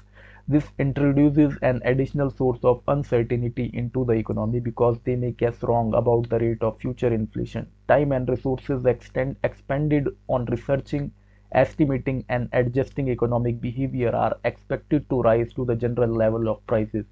This 0.47 0.71
introduces 0.79 1.55
an 1.61 1.81
additional 1.85 2.31
source 2.31 2.63
of 2.63 2.81
uncertainty 2.87 3.69
into 3.73 4.03
the 4.05 4.13
economy 4.13 4.59
because 4.59 4.97
they 5.03 5.15
may 5.15 5.33
guess 5.33 5.61
wrong 5.61 5.93
about 5.93 6.29
the 6.29 6.39
rate 6.39 6.63
of 6.63 6.79
future 6.79 7.13
inflation. 7.13 7.67
Time 7.87 8.11
and 8.11 8.27
resources 8.27 8.85
extend, 8.87 9.35
expended 9.43 10.07
on 10.27 10.45
researching, 10.45 11.11
estimating, 11.51 12.25
and 12.27 12.49
adjusting 12.53 13.09
economic 13.09 13.61
behavior 13.61 14.15
are 14.15 14.35
expected 14.43 15.07
to 15.11 15.21
rise 15.21 15.53
to 15.53 15.63
the 15.63 15.75
general 15.75 16.09
level 16.09 16.49
of 16.49 16.65
prices. 16.65 17.05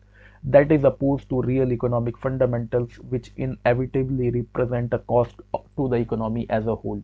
That 0.43 0.71
is 0.71 0.83
opposed 0.83 1.29
to 1.29 1.41
real 1.41 1.71
economic 1.71 2.17
fundamentals, 2.17 2.97
which 2.99 3.31
inevitably 3.37 4.31
represent 4.31 4.93
a 4.93 4.99
cost 4.99 5.35
to 5.77 5.87
the 5.87 5.97
economy 5.97 6.47
as 6.49 6.65
a 6.65 6.75
whole. 6.75 7.03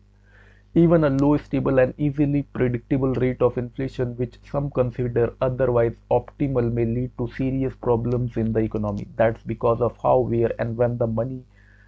Even 0.74 1.02
a 1.02 1.10
low, 1.10 1.36
stable 1.36 1.80
and 1.80 1.94
easily 1.98 2.42
predictable 2.42 3.12
rate 3.14 3.42
of 3.42 3.58
inflation 3.58 4.16
which 4.16 4.38
some 4.50 4.70
consider 4.70 5.34
otherwise 5.40 5.96
optimal 6.12 6.72
may 6.72 6.84
lead 6.84 7.10
to 7.18 7.26
serious 7.26 7.74
problems 7.74 8.36
in 8.36 8.52
the 8.52 8.60
economy. 8.60 9.08
That's 9.16 9.42
because 9.42 9.80
of 9.80 9.96
how, 10.00 10.20
where 10.20 10.52
and 10.60 10.76
when 10.76 10.96
the 10.96 11.08
money, 11.08 11.44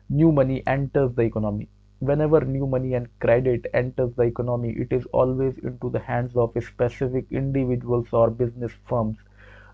new 0.09 0.33
money 0.33 0.67
enters 0.67 1.15
the 1.15 1.23
economy. 1.23 1.69
Whenever 2.01 2.41
new 2.41 2.67
money 2.67 2.95
and 2.95 3.09
credit 3.21 3.67
enters 3.73 4.15
the 4.15 4.25
economy, 4.25 4.71
it 4.71 4.93
is 4.93 5.07
always 5.13 5.59
into 5.59 5.89
the 5.89 6.01
hands 6.01 6.35
of 6.35 6.53
specific 6.61 7.27
individuals 7.31 8.09
or 8.13 8.31
business 8.31 8.73
firms. 8.89 9.17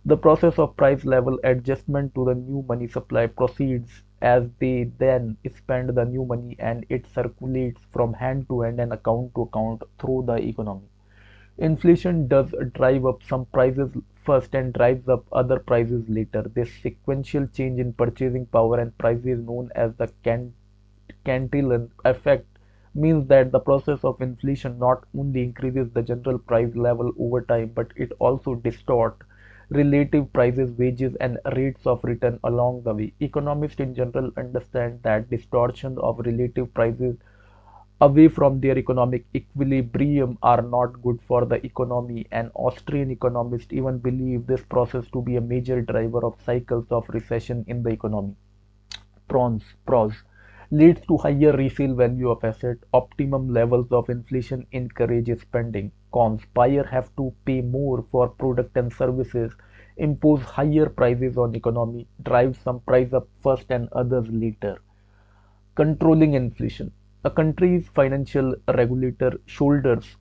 The 0.04 0.18
process 0.18 0.58
of 0.58 0.76
price 0.76 1.06
level 1.06 1.38
adjustment 1.44 2.14
to 2.14 2.26
the 2.26 2.34
new 2.34 2.62
money 2.68 2.88
supply 2.88 3.26
proceeds 3.26 4.02
as 4.22 4.48
they 4.58 4.84
then 4.98 5.36
spend 5.56 5.90
the 5.90 6.04
new 6.04 6.24
money 6.24 6.56
and 6.58 6.86
it 6.88 7.06
circulates 7.06 7.80
from 7.92 8.12
hand 8.14 8.48
to 8.48 8.60
hand 8.62 8.80
and 8.80 8.92
account 8.92 9.34
to 9.34 9.42
account 9.42 9.82
through 9.98 10.24
the 10.26 10.36
economy. 10.36 10.88
Inflation 11.58 12.28
does 12.28 12.54
drive 12.74 13.04
up 13.06 13.22
some 13.22 13.44
prices 13.46 13.90
first 14.24 14.54
and 14.54 14.72
drives 14.72 15.08
up 15.08 15.24
other 15.32 15.58
prices 15.58 16.08
later. 16.08 16.42
This 16.54 16.72
sequential 16.82 17.46
change 17.48 17.80
in 17.80 17.92
purchasing 17.92 18.46
power 18.46 18.80
and 18.80 18.96
prices 18.98 19.40
known 19.44 19.70
as 19.74 19.94
the 19.96 20.10
Cantillon 21.24 21.90
effect 22.04 22.46
means 22.94 23.28
that 23.28 23.52
the 23.52 23.60
process 23.60 24.04
of 24.04 24.20
inflation 24.20 24.78
not 24.78 25.04
only 25.16 25.42
increases 25.42 25.90
the 25.92 26.02
general 26.02 26.38
price 26.38 26.74
level 26.74 27.12
over 27.18 27.42
time 27.42 27.70
but 27.74 27.92
it 27.96 28.12
also 28.18 28.54
distorts 28.56 29.26
relative 29.70 30.32
prices, 30.32 30.72
wages, 30.72 31.14
and 31.16 31.38
rates 31.56 31.86
of 31.86 32.02
return 32.04 32.38
along 32.44 32.82
the 32.82 32.94
way. 32.94 33.12
Economists 33.20 33.80
in 33.80 33.94
general 33.94 34.30
understand 34.36 35.00
that 35.02 35.30
distortion 35.30 35.98
of 35.98 36.18
relative 36.20 36.72
prices 36.74 37.16
away 38.00 38.28
from 38.28 38.60
their 38.60 38.78
economic 38.78 39.24
equilibrium 39.34 40.38
are 40.42 40.62
not 40.62 41.02
good 41.02 41.20
for 41.26 41.44
the 41.44 41.64
economy 41.66 42.26
and 42.30 42.50
Austrian 42.54 43.10
economists 43.10 43.72
even 43.72 43.98
believe 43.98 44.46
this 44.46 44.62
process 44.62 45.06
to 45.12 45.20
be 45.20 45.36
a 45.36 45.40
major 45.40 45.82
driver 45.82 46.24
of 46.24 46.40
cycles 46.44 46.86
of 46.90 47.08
recession 47.08 47.64
in 47.66 47.82
the 47.82 47.90
economy. 47.90 48.34
Prawns, 49.28 49.64
pros. 49.84 50.12
Leads 50.70 51.00
to 51.06 51.16
higher 51.16 51.52
resale 51.52 51.94
value 51.94 52.30
of 52.30 52.44
asset. 52.44 52.76
Optimum 52.92 53.52
levels 53.52 53.90
of 53.90 54.10
inflation 54.10 54.66
encourage 54.72 55.30
spending. 55.40 55.92
Cons 56.12 56.42
buyer 56.54 56.84
have 56.84 57.14
to 57.16 57.32
pay 57.44 57.60
more 57.60 58.04
for 58.10 58.28
product 58.28 58.76
and 58.76 58.92
services, 58.92 59.52
impose 59.96 60.42
higher 60.42 60.88
prices 60.88 61.36
on 61.38 61.54
economy, 61.54 62.06
drive 62.22 62.56
some 62.56 62.80
price 62.80 63.12
up 63.12 63.28
first 63.42 63.70
and 63.70 63.88
others 63.92 64.28
later. 64.28 64.78
Controlling 65.74 66.34
inflation. 66.34 66.92
A 67.24 67.30
country's 67.30 67.88
financial 67.88 68.54
regulator 68.74 69.32
shoulders 69.46 70.16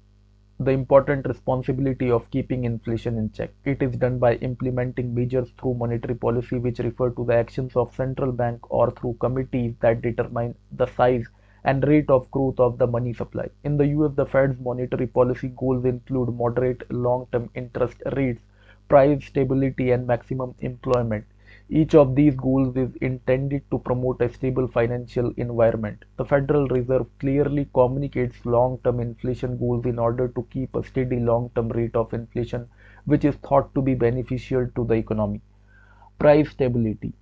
the 0.59 0.71
important 0.71 1.25
responsibility 1.27 2.11
of 2.11 2.29
keeping 2.29 2.63
inflation 2.63 3.17
in 3.17 3.31
check. 3.31 3.51
It 3.65 3.81
is 3.81 3.95
done 3.97 4.19
by 4.19 4.35
implementing 4.35 5.13
measures 5.15 5.49
through 5.59 5.75
monetary 5.75 6.15
policy 6.15 6.57
which 6.59 6.79
refer 6.79 7.09
to 7.11 7.25
the 7.25 7.33
actions 7.33 7.75
of 7.75 7.95
central 7.95 8.31
bank 8.31 8.71
or 8.71 8.91
through 8.91 9.17
committees 9.19 9.73
that 9.79 10.01
determine 10.01 10.55
the 10.71 10.85
size 10.85 11.25
and 11.63 11.87
rate 11.87 12.09
of 12.09 12.29
growth 12.31 12.59
of 12.59 12.77
the 12.77 12.87
money 12.87 13.13
supply. 13.13 13.49
In 13.63 13.77
the 13.77 13.87
US, 13.87 14.13
the 14.15 14.25
Fed's 14.25 14.59
monetary 14.59 15.07
policy 15.07 15.49
goals 15.57 15.85
include 15.85 16.35
moderate 16.35 16.91
long-term 16.91 17.49
interest 17.55 18.01
rates, 18.15 18.41
price 18.89 19.25
stability 19.25 19.91
and 19.91 20.05
maximum 20.07 20.55
employment. 20.59 21.25
Each 21.69 21.95
of 21.95 22.15
these 22.15 22.35
goals 22.35 22.75
is 22.75 22.93
intended 22.95 23.63
to 23.71 23.79
promote 23.79 24.21
a 24.21 24.27
stable 24.27 24.67
financial 24.67 25.31
environment. 25.37 26.03
The 26.17 26.25
Federal 26.25 26.67
Reserve 26.67 27.07
clearly 27.19 27.69
communicates 27.73 28.45
long-term 28.45 28.99
inflation 28.99 29.57
goals 29.57 29.85
in 29.85 29.97
order 29.97 30.27
to 30.27 30.43
keep 30.49 30.75
a 30.75 30.83
steady 30.83 31.21
long-term 31.21 31.69
rate 31.69 31.95
of 31.95 32.13
inflation 32.13 32.67
which 33.05 33.23
is 33.23 33.35
thought 33.37 33.73
to 33.75 33.81
be 33.81 33.95
beneficial 33.95 34.67
to 34.75 34.83
the 34.83 34.95
economy. 34.95 35.41
Price 36.19 36.49
stability 36.49 37.13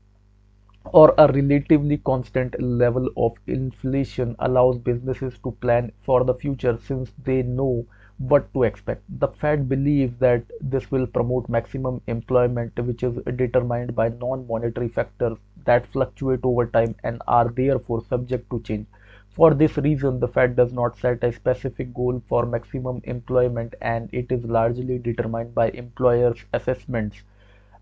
or 0.94 1.14
a 1.18 1.32
relatively 1.32 1.98
constant 1.98 2.60
level 2.60 3.10
of 3.18 3.34
inflation 3.46 4.36
allows 4.40 4.80
businesses 4.80 5.38
to 5.44 5.52
plan 5.52 5.92
for 6.02 6.24
the 6.24 6.34
future 6.34 6.78
since 6.80 7.12
they 7.24 7.44
know 7.44 7.86
what 8.17 8.53
to 8.53 8.63
expect. 8.63 9.03
The 9.19 9.27
Fed 9.29 9.69
believes 9.69 10.17
that 10.19 10.43
this 10.60 10.91
will 10.91 11.07
promote 11.07 11.48
maximum 11.48 12.01
employment, 12.07 12.77
which 12.79 13.03
is 13.03 13.17
determined 13.36 13.95
by 13.95 14.10
non 14.10 14.48
monetary 14.48 14.89
factors 14.89 15.38
that 15.65 15.88
fluctuate 15.88 16.41
over 16.43 16.65
time 16.65 16.95
and 17.03 17.22
are 17.27 17.48
therefore 17.50 18.01
subject 18.01 18.50
to 18.50 18.60
change. 18.62 18.88
For 19.29 19.53
this 19.53 19.77
reason, 19.77 20.19
the 20.19 20.27
Fed 20.27 20.55
does 20.55 20.74
not 20.74 20.98
set 20.98 21.24
a 21.24 21.31
specific 21.31 21.93
goal 21.93 22.22
for 22.27 22.45
maximum 22.45 23.01
employment 23.05 23.75
and 23.81 24.10
it 24.12 24.31
is 24.31 24.43
largely 24.43 24.98
determined 25.00 25.55
by 25.55 25.69
employers' 25.72 26.43
assessments. 26.53 27.24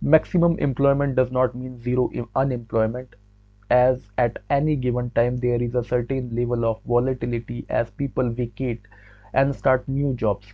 Maximum 0.02 0.60
employment 0.60 1.16
does 1.16 1.32
not 1.32 1.56
mean 1.56 1.82
zero 1.82 2.12
unemployment, 2.36 3.16
as 3.70 4.10
at 4.18 4.38
any 4.50 4.76
given 4.76 5.10
time 5.12 5.38
there 5.38 5.62
is 5.62 5.76
a 5.76 5.84
certain 5.84 6.36
level 6.36 6.66
of 6.66 6.82
volatility 6.84 7.66
as 7.70 7.90
people 7.92 8.30
vacate 8.30 8.82
and 9.34 9.56
start 9.56 9.88
new 9.88 10.14
jobs. 10.14 10.48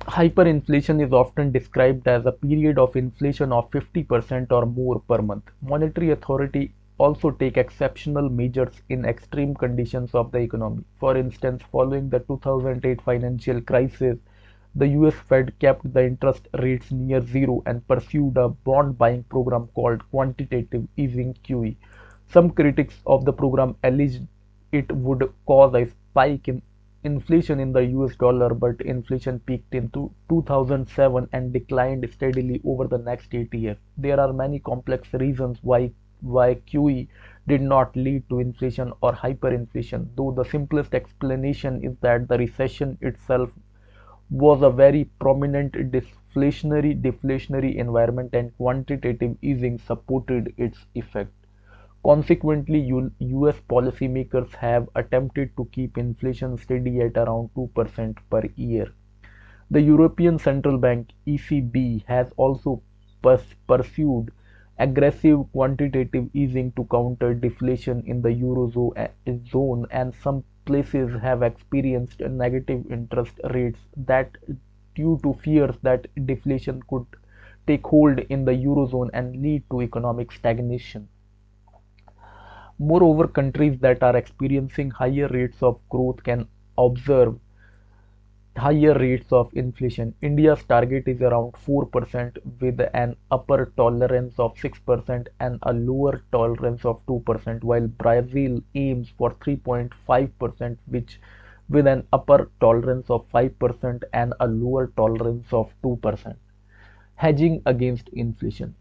Hyperinflation 0.00 1.04
is 1.04 1.12
often 1.12 1.52
described 1.52 2.08
as 2.08 2.24
a 2.24 2.32
period 2.32 2.78
of 2.78 2.96
inflation 2.96 3.52
of 3.52 3.70
50% 3.70 4.50
or 4.50 4.64
more 4.64 5.00
per 5.00 5.20
month. 5.20 5.44
Monetary 5.60 6.10
authority 6.10 6.72
also 6.98 7.30
take 7.30 7.56
exceptional 7.56 8.28
measures 8.28 8.82
in 8.88 9.04
extreme 9.04 9.54
conditions 9.54 10.14
of 10.14 10.32
the 10.32 10.38
economy. 10.38 10.84
For 10.98 11.16
instance, 11.16 11.62
following 11.70 12.08
the 12.10 12.20
2008 12.20 13.02
financial 13.02 13.60
crisis, 13.60 14.18
the 14.74 14.88
US 14.88 15.14
Fed 15.14 15.58
kept 15.58 15.92
the 15.92 16.04
interest 16.06 16.48
rates 16.58 16.90
near 16.90 17.20
zero 17.20 17.62
and 17.66 17.86
pursued 17.86 18.36
a 18.36 18.48
bond 18.48 18.98
buying 18.98 19.24
program 19.24 19.68
called 19.74 20.08
quantitative 20.10 20.86
easing 20.96 21.34
QE. 21.44 21.76
Some 22.28 22.50
critics 22.50 23.00
of 23.06 23.24
the 23.24 23.32
program 23.32 23.76
alleged 23.82 24.26
it 24.72 24.90
would 24.92 25.32
cause 25.46 25.74
a 25.74 25.86
spike 25.86 26.48
in 26.48 26.62
inflation 27.04 27.60
in 27.60 27.72
the 27.72 27.84
US 27.86 28.16
dollar, 28.16 28.54
but 28.54 28.80
inflation 28.80 29.40
peaked 29.40 29.74
in 29.74 29.90
2007 29.90 31.28
and 31.32 31.52
declined 31.52 32.08
steadily 32.12 32.60
over 32.64 32.86
the 32.86 32.98
next 32.98 33.34
eight 33.34 33.52
years. 33.54 33.76
There 33.96 34.18
are 34.18 34.32
many 34.32 34.58
complex 34.58 35.12
reasons 35.14 35.58
why 35.62 35.92
why 36.20 36.54
QE 36.54 37.08
did 37.46 37.62
not 37.62 37.94
lead 37.96 38.28
to 38.28 38.38
inflation 38.40 38.92
or 39.00 39.12
hyperinflation, 39.12 40.08
though 40.16 40.32
the 40.32 40.44
simplest 40.44 40.94
explanation 40.94 41.82
is 41.84 41.96
that 42.00 42.26
the 42.28 42.38
recession 42.38 42.98
itself 43.00 43.50
was 44.30 44.62
a 44.62 44.70
very 44.70 45.04
prominent 45.20 45.72
deflationary 45.72 47.00
deflationary 47.00 47.76
environment 47.76 48.34
and 48.34 48.56
quantitative 48.56 49.36
easing 49.42 49.78
supported 49.78 50.54
its 50.56 50.86
effect. 50.94 51.32
Consequently, 52.04 52.80
US 53.18 53.60
policymakers 53.68 54.54
have 54.54 54.88
attempted 54.94 55.56
to 55.56 55.64
keep 55.72 55.98
inflation 55.98 56.56
steady 56.56 57.00
at 57.00 57.16
around 57.16 57.50
2% 57.54 58.16
per 58.30 58.42
year. 58.56 58.92
The 59.70 59.82
European 59.82 60.38
Central 60.38 60.78
Bank 60.78 61.10
ECB 61.26 62.04
has 62.06 62.32
also 62.36 62.82
pursued 63.66 64.30
aggressive 64.78 65.44
quantitative 65.52 66.30
easing 66.32 66.72
to 66.72 66.84
counter 66.84 67.34
deflation 67.34 68.02
in 68.06 68.22
the 68.22 68.30
eurozone 68.30 69.86
eh, 69.86 70.00
and 70.00 70.14
some 70.14 70.44
places 70.64 71.20
have 71.20 71.42
experienced 71.42 72.20
negative 72.20 72.90
interest 72.90 73.40
rates 73.50 73.80
that 73.96 74.30
due 74.94 75.18
to 75.22 75.34
fears 75.34 75.76
that 75.82 76.06
deflation 76.26 76.80
could 76.88 77.06
take 77.66 77.86
hold 77.86 78.20
in 78.20 78.44
the 78.44 78.52
eurozone 78.52 79.10
and 79.12 79.42
lead 79.42 79.62
to 79.70 79.82
economic 79.82 80.30
stagnation. 80.32 81.08
Moreover, 82.78 83.28
countries 83.28 83.78
that 83.80 84.02
are 84.02 84.16
experiencing 84.16 84.90
higher 84.90 85.28
rates 85.28 85.62
of 85.62 85.80
growth 85.88 86.22
can 86.22 86.48
observe 86.76 87.38
higher 88.56 88.94
rates 88.94 89.32
of 89.32 89.50
inflation. 89.54 90.14
India's 90.20 90.62
target 90.64 91.06
is 91.06 91.20
around 91.20 91.52
4% 91.52 92.38
with 92.60 92.80
an 92.94 93.16
upper 93.30 93.72
tolerance 93.76 94.38
of 94.38 94.54
6% 94.56 95.28
and 95.40 95.58
a 95.62 95.72
lower 95.72 96.22
tolerance 96.32 96.84
of 96.84 97.04
2%, 97.06 97.62
while 97.62 97.86
Brazil 97.86 98.60
aims 98.74 99.10
for 99.16 99.30
3.5% 99.34 100.76
which 100.86 101.20
with 101.68 101.86
an 101.86 102.06
upper 102.12 102.50
tolerance 102.60 103.10
of 103.10 103.28
5% 103.30 104.02
and 104.12 104.34
a 104.40 104.48
lower 104.48 104.88
tolerance 104.96 105.52
of 105.52 105.72
2%. 105.82 106.36
Hedging 107.16 107.62
against 107.66 108.08
inflation. 108.08 108.74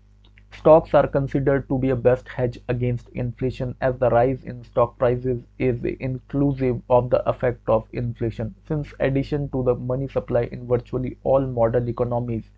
Stocks 0.58 0.94
are 0.94 1.08
considered 1.08 1.70
to 1.70 1.78
be 1.78 1.92
a 1.92 1.96
best 1.96 2.28
hedge 2.28 2.60
against 2.68 3.08
inflation 3.10 3.76
as 3.80 3.98
the 3.98 4.10
rise 4.10 4.44
in 4.44 4.64
stock 4.64 4.98
prices 4.98 5.44
is 5.58 5.82
inclusive 5.86 6.82
of 6.90 7.10
the 7.12 7.30
effect 7.30 7.70
of 7.70 7.88
inflation. 7.94 8.56
Since 8.68 8.94
addition 9.00 9.48
to 9.52 9.64
the 9.64 9.76
money 9.76 10.08
supply 10.08 10.50
in 10.52 10.68
virtually 10.68 11.18
all 11.24 11.48
modern 11.48 11.88
economies 11.88 12.50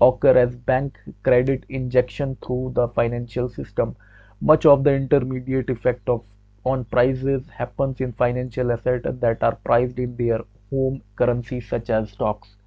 occur 0.00 0.38
as 0.38 0.56
bank 0.56 0.98
credit 1.22 1.64
injection 1.68 2.36
through 2.36 2.72
the 2.74 2.88
financial 2.88 3.48
system, 3.48 3.96
much 4.40 4.64
of 4.64 4.84
the 4.84 4.94
intermediate 4.94 5.68
effect 5.68 6.08
of 6.08 6.22
on 6.64 6.84
prices 6.84 7.48
happens 7.50 8.00
in 8.00 8.12
financial 8.12 8.72
assets 8.72 9.04
that 9.20 9.42
are 9.42 9.56
priced 9.56 9.98
in 9.98 10.16
their 10.16 10.40
home 10.70 11.02
currency 11.16 11.60
such 11.60 11.90
as 11.90 12.12
stocks. 12.12 12.57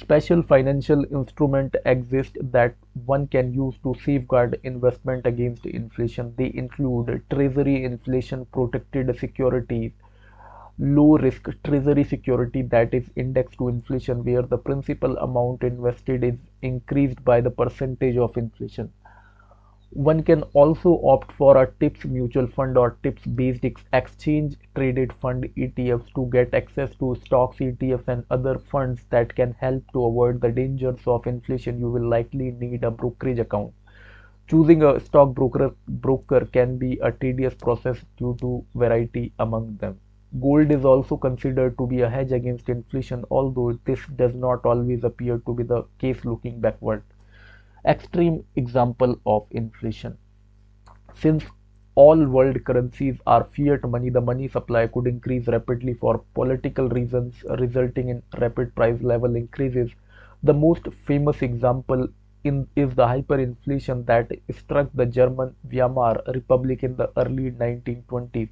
Special 0.00 0.42
financial 0.42 1.04
instruments 1.12 1.76
exist 1.84 2.36
that 2.40 2.74
one 3.04 3.28
can 3.28 3.54
use 3.54 3.78
to 3.84 3.94
safeguard 3.94 4.58
investment 4.64 5.26
against 5.26 5.64
inflation. 5.64 6.34
They 6.36 6.50
include 6.54 7.22
treasury 7.30 7.84
inflation 7.84 8.46
protected 8.46 9.16
securities, 9.16 9.92
low 10.78 11.18
risk 11.18 11.50
treasury 11.62 12.02
security 12.02 12.62
that 12.62 12.92
is 12.94 13.10
indexed 13.14 13.58
to 13.58 13.68
inflation 13.68 14.24
where 14.24 14.42
the 14.42 14.58
principal 14.58 15.16
amount 15.18 15.62
invested 15.62 16.24
is 16.24 16.38
increased 16.62 17.24
by 17.24 17.40
the 17.40 17.50
percentage 17.50 18.16
of 18.16 18.36
inflation. 18.36 18.92
One 19.92 20.22
can 20.22 20.44
also 20.54 21.04
opt 21.04 21.32
for 21.32 21.56
a 21.56 21.72
TIPS 21.80 22.04
mutual 22.04 22.46
fund 22.46 22.78
or 22.78 22.96
TIPS 23.02 23.26
based 23.26 23.64
exchange 23.92 24.56
traded 24.76 25.12
fund 25.14 25.48
ETFs 25.56 26.14
to 26.14 26.26
get 26.30 26.54
access 26.54 26.94
to 27.00 27.16
stocks, 27.16 27.58
ETFs, 27.58 28.06
and 28.06 28.24
other 28.30 28.56
funds 28.58 29.04
that 29.10 29.34
can 29.34 29.52
help 29.58 29.82
to 29.92 30.04
avoid 30.04 30.40
the 30.40 30.52
dangers 30.52 31.00
of 31.08 31.26
inflation. 31.26 31.80
You 31.80 31.90
will 31.90 32.08
likely 32.08 32.52
need 32.52 32.84
a 32.84 32.92
brokerage 32.92 33.40
account. 33.40 33.72
Choosing 34.46 34.84
a 34.84 35.00
stock 35.00 35.34
broker, 35.34 35.74
broker 35.88 36.44
can 36.44 36.78
be 36.78 37.00
a 37.02 37.10
tedious 37.10 37.54
process 37.54 37.98
due 38.16 38.36
to 38.40 38.64
variety 38.76 39.32
among 39.40 39.76
them. 39.78 39.98
Gold 40.40 40.70
is 40.70 40.84
also 40.84 41.16
considered 41.16 41.76
to 41.78 41.88
be 41.88 42.02
a 42.02 42.08
hedge 42.08 42.30
against 42.30 42.68
inflation, 42.68 43.24
although 43.28 43.72
this 43.84 44.06
does 44.14 44.36
not 44.36 44.64
always 44.64 45.02
appear 45.02 45.38
to 45.38 45.52
be 45.52 45.64
the 45.64 45.82
case 45.98 46.24
looking 46.24 46.60
backward 46.60 47.02
extreme 47.84 48.44
example 48.56 49.20
of 49.26 49.46
inflation. 49.50 50.16
Since 51.14 51.44
all 51.94 52.26
world 52.26 52.64
currencies 52.64 53.18
are 53.26 53.44
fiat 53.44 53.84
money, 53.88 54.10
the 54.10 54.20
money 54.20 54.48
supply 54.48 54.86
could 54.86 55.06
increase 55.06 55.46
rapidly 55.46 55.94
for 55.94 56.24
political 56.34 56.88
reasons, 56.88 57.44
resulting 57.58 58.08
in 58.08 58.22
rapid 58.38 58.74
price 58.74 59.00
level 59.02 59.36
increases. 59.36 59.90
The 60.42 60.54
most 60.54 60.88
famous 61.06 61.42
example 61.42 62.08
in, 62.44 62.66
is 62.74 62.94
the 62.94 63.06
hyperinflation 63.06 64.06
that 64.06 64.32
struck 64.50 64.90
the 64.94 65.06
German 65.06 65.54
Weimar 65.70 66.22
Republic 66.34 66.82
in 66.82 66.96
the 66.96 67.10
early 67.16 67.50
1920s. 67.52 68.48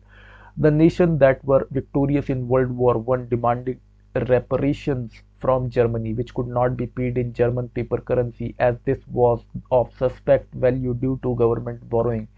The 0.56 0.70
nations 0.70 1.18
that 1.20 1.44
were 1.44 1.66
victorious 1.70 2.28
in 2.30 2.48
World 2.48 2.70
War 2.70 3.04
I 3.14 3.24
demanded 3.24 3.80
reparations 4.14 5.12
from 5.38 5.70
Germany, 5.70 6.14
which 6.14 6.35
could 6.35 6.48
not 6.48 6.77
be 6.77 6.87
paid 6.87 7.18
in 7.18 7.33
German 7.33 7.68
paper 7.68 7.98
currency 7.98 8.55
as 8.59 8.77
this 8.85 8.98
was 9.09 9.44
of 9.70 9.92
suspect 9.96 10.53
value 10.55 10.94
due 10.94 11.18
to 11.22 11.35
government 11.37 11.88
borrowing. 11.88 12.29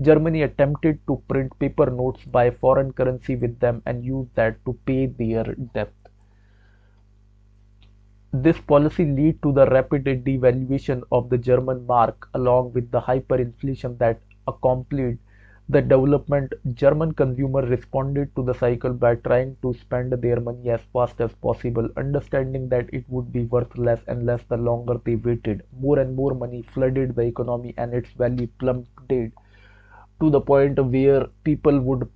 Germany 0.00 0.42
attempted 0.42 1.00
to 1.06 1.22
print 1.28 1.58
paper 1.58 1.86
notes 1.86 2.24
by 2.24 2.50
foreign 2.50 2.92
currency 2.92 3.36
with 3.36 3.58
them 3.60 3.82
and 3.86 4.04
use 4.04 4.28
that 4.34 4.64
to 4.64 4.72
pay 4.86 5.06
their 5.06 5.44
debt. 5.74 5.92
This 8.32 8.60
policy 8.60 9.04
led 9.06 9.42
to 9.42 9.52
the 9.52 9.66
rapid 9.66 10.04
devaluation 10.04 11.02
of 11.10 11.30
the 11.30 11.38
German 11.38 11.86
mark 11.86 12.28
along 12.34 12.72
with 12.74 12.90
the 12.90 13.00
hyperinflation 13.00 13.98
that 13.98 14.20
accompanied 14.46 15.18
the 15.68 15.80
development. 15.80 16.52
German 16.74 17.12
consumers 17.14 17.68
responded 17.70 18.34
to 18.36 18.42
the 18.42 18.54
cycle 18.54 18.92
by 18.92 19.14
trying 19.14 19.56
to 19.62 19.72
spend 19.74 20.12
their 20.12 20.40
money 20.40 20.70
as 20.70 20.80
fast 20.92 21.20
as 21.20 21.32
possible, 21.34 21.88
understanding 21.96 22.68
that 22.68 22.88
it 22.92 23.04
would 23.08 23.32
be 23.32 23.44
worth 23.44 23.76
less 23.78 24.02
and 24.08 24.26
less 24.26 24.42
the 24.44 24.56
longer 24.56 25.00
they 25.04 25.16
waited. 25.16 25.62
More 25.78 25.98
and 26.00 26.16
more 26.16 26.34
money 26.34 26.62
flooded 26.62 27.14
the 27.14 27.22
economy 27.22 27.74
and 27.76 27.94
its 27.94 28.10
value 28.12 28.48
plummeted 28.58 29.32
to 30.20 30.30
the 30.30 30.40
point 30.40 30.78
where 30.78 31.26
people 31.44 31.80
would 31.80 32.08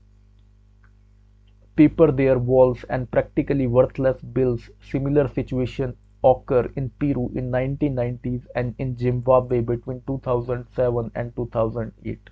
paper 1.76 2.10
their 2.10 2.38
walls 2.38 2.82
and 2.88 3.10
practically 3.10 3.66
worthless 3.66 4.20
bills. 4.22 4.70
Similar 4.90 5.28
situation 5.28 5.94
occur 6.24 6.70
in 6.76 6.88
Peru 6.98 7.30
in 7.34 7.50
1990s 7.50 8.46
and 8.54 8.74
in 8.78 8.96
Zimbabwe 8.96 9.60
between 9.60 10.00
2007 10.06 11.10
and 11.14 11.36
2008. 11.36 12.30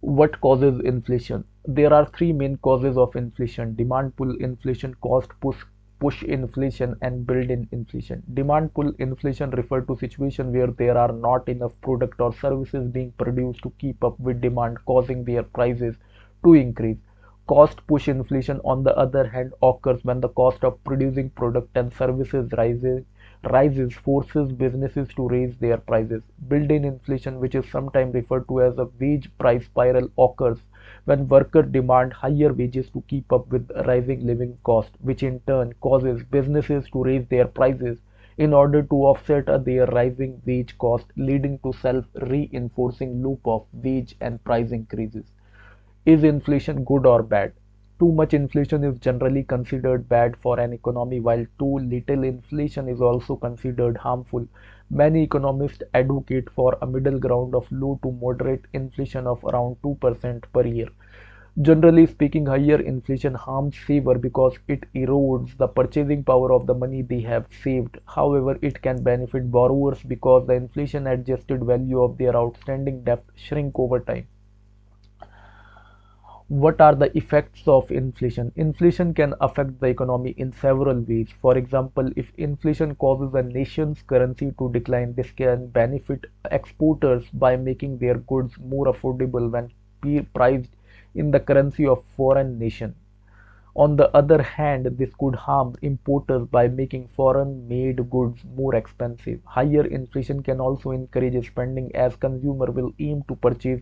What 0.00 0.40
causes 0.40 0.80
inflation? 0.80 1.44
There 1.64 1.92
are 1.92 2.06
three 2.06 2.32
main 2.32 2.56
causes 2.56 2.98
of 2.98 3.14
inflation 3.14 3.76
demand 3.76 4.16
pull 4.16 4.34
inflation, 4.38 4.94
cost 4.94 5.30
push, 5.38 5.64
push 6.00 6.24
inflation, 6.24 6.96
and 7.00 7.24
built 7.24 7.48
in 7.48 7.68
inflation. 7.70 8.24
Demand 8.34 8.74
pull 8.74 8.92
inflation 8.98 9.50
refer 9.50 9.82
to 9.82 9.96
situation 9.96 10.52
where 10.52 10.66
there 10.66 10.98
are 10.98 11.12
not 11.12 11.48
enough 11.48 11.80
product 11.80 12.20
or 12.20 12.32
services 12.32 12.88
being 12.90 13.12
produced 13.12 13.62
to 13.62 13.70
keep 13.78 14.02
up 14.02 14.18
with 14.18 14.40
demand, 14.40 14.78
causing 14.84 15.22
their 15.22 15.44
prices 15.44 15.94
to 16.44 16.54
increase. 16.54 16.98
Cost 17.46 17.86
push 17.86 18.08
inflation, 18.08 18.60
on 18.64 18.82
the 18.82 18.96
other 18.96 19.28
hand, 19.28 19.52
occurs 19.62 20.04
when 20.04 20.20
the 20.20 20.30
cost 20.30 20.64
of 20.64 20.82
producing 20.82 21.30
product 21.30 21.76
and 21.76 21.92
services 21.92 22.50
rises, 22.58 23.04
rises 23.44 23.94
forces 23.94 24.52
businesses 24.52 25.08
to 25.14 25.28
raise 25.28 25.56
their 25.56 25.76
prices. 25.76 26.22
Built-in 26.48 26.84
inflation, 26.84 27.40
which 27.40 27.54
is 27.54 27.70
sometimes 27.70 28.14
referred 28.14 28.48
to 28.48 28.62
as 28.62 28.78
a 28.78 28.88
wage 29.00 29.30
price 29.38 29.64
spiral, 29.64 30.10
occurs 30.18 30.58
when 31.04 31.28
workers 31.28 31.70
demand 31.70 32.12
higher 32.12 32.52
wages 32.52 32.90
to 32.90 33.02
keep 33.08 33.32
up 33.32 33.48
with 33.48 33.70
rising 33.86 34.26
living 34.26 34.58
costs, 34.64 34.96
which 35.00 35.22
in 35.22 35.40
turn 35.46 35.72
causes 35.80 36.22
businesses 36.24 36.88
to 36.90 37.02
raise 37.02 37.26
their 37.28 37.46
prices 37.46 37.98
in 38.36 38.52
order 38.52 38.82
to 38.82 38.94
offset 38.94 39.64
their 39.64 39.86
rising 39.86 40.40
wage 40.44 40.76
cost, 40.78 41.06
leading 41.16 41.58
to 41.60 41.72
self-reinforcing 41.72 43.22
loop 43.22 43.40
of 43.46 43.66
wage 43.72 44.14
and 44.20 44.42
price 44.44 44.70
increases. 44.70 45.24
Is 46.06 46.24
inflation 46.24 46.84
good 46.84 47.06
or 47.06 47.22
bad? 47.22 47.52
Too 48.00 48.10
much 48.10 48.34
inflation 48.34 48.82
is 48.82 48.98
generally 48.98 49.44
considered 49.44 50.08
bad 50.08 50.36
for 50.36 50.58
an 50.58 50.72
economy, 50.72 51.20
while 51.20 51.44
too 51.58 51.78
little 51.78 52.24
inflation 52.24 52.88
is 52.88 53.00
also 53.00 53.36
considered 53.36 53.96
harmful. 53.98 54.48
Many 54.90 55.22
economists 55.22 55.82
advocate 55.94 56.50
for 56.50 56.76
a 56.80 56.86
middle 56.86 57.18
ground 57.18 57.54
of 57.54 57.70
low 57.70 58.00
to 58.02 58.10
moderate 58.10 58.64
inflation 58.72 59.26
of 59.26 59.44
around 59.44 59.76
2% 59.82 60.44
per 60.52 60.66
year. 60.66 60.88
Generally 61.60 62.06
speaking, 62.06 62.46
higher 62.46 62.80
inflation 62.80 63.34
harms 63.34 63.76
saver 63.86 64.16
because 64.18 64.56
it 64.66 64.84
erodes 64.94 65.56
the 65.56 65.68
purchasing 65.68 66.24
power 66.24 66.52
of 66.52 66.66
the 66.66 66.74
money 66.74 67.02
they 67.02 67.20
have 67.20 67.46
saved. 67.62 67.98
However, 68.06 68.58
it 68.62 68.80
can 68.82 69.02
benefit 69.02 69.50
borrowers 69.50 70.02
because 70.02 70.46
the 70.46 70.54
inflation 70.54 71.06
adjusted 71.06 71.64
value 71.64 72.02
of 72.02 72.18
their 72.18 72.34
outstanding 72.34 73.04
debt 73.04 73.24
shrink 73.34 73.78
over 73.78 74.00
time 74.00 74.26
what 76.48 76.80
are 76.80 76.94
the 76.94 77.16
effects 77.16 77.62
of 77.68 77.90
inflation? 77.90 78.52
Inflation 78.56 79.14
can 79.14 79.34
affect 79.40 79.80
the 79.80 79.86
economy 79.86 80.34
in 80.36 80.52
several 80.52 81.00
ways. 81.00 81.28
For 81.40 81.56
example 81.56 82.10
if 82.16 82.32
inflation 82.36 82.94
causes 82.96 83.34
a 83.34 83.42
nation's 83.42 84.02
currency 84.02 84.52
to 84.58 84.70
decline 84.72 85.14
this 85.14 85.30
can 85.30 85.68
benefit 85.68 86.26
exporters 86.50 87.24
by 87.32 87.56
making 87.56 87.98
their 87.98 88.18
goods 88.18 88.58
more 88.58 88.86
affordable 88.86 89.50
when 89.50 89.70
priced 90.34 90.70
in 91.14 91.30
the 91.30 91.40
currency 91.40 91.86
of 91.86 92.02
foreign 92.16 92.58
nation 92.58 92.94
on 93.74 93.96
the 93.96 94.08
other 94.16 94.42
hand 94.42 94.86
this 94.98 95.14
could 95.18 95.34
harm 95.34 95.74
importers 95.82 96.46
by 96.48 96.68
making 96.68 97.08
foreign 97.16 97.66
made 97.68 98.08
goods 98.10 98.44
more 98.56 98.74
expensive 98.74 99.40
higher 99.44 99.86
inflation 99.86 100.42
can 100.42 100.60
also 100.60 100.90
encourage 100.90 101.46
spending 101.46 101.94
as 101.94 102.16
consumers 102.16 102.74
will 102.74 102.92
aim 102.98 103.22
to 103.28 103.34
purchase 103.36 103.80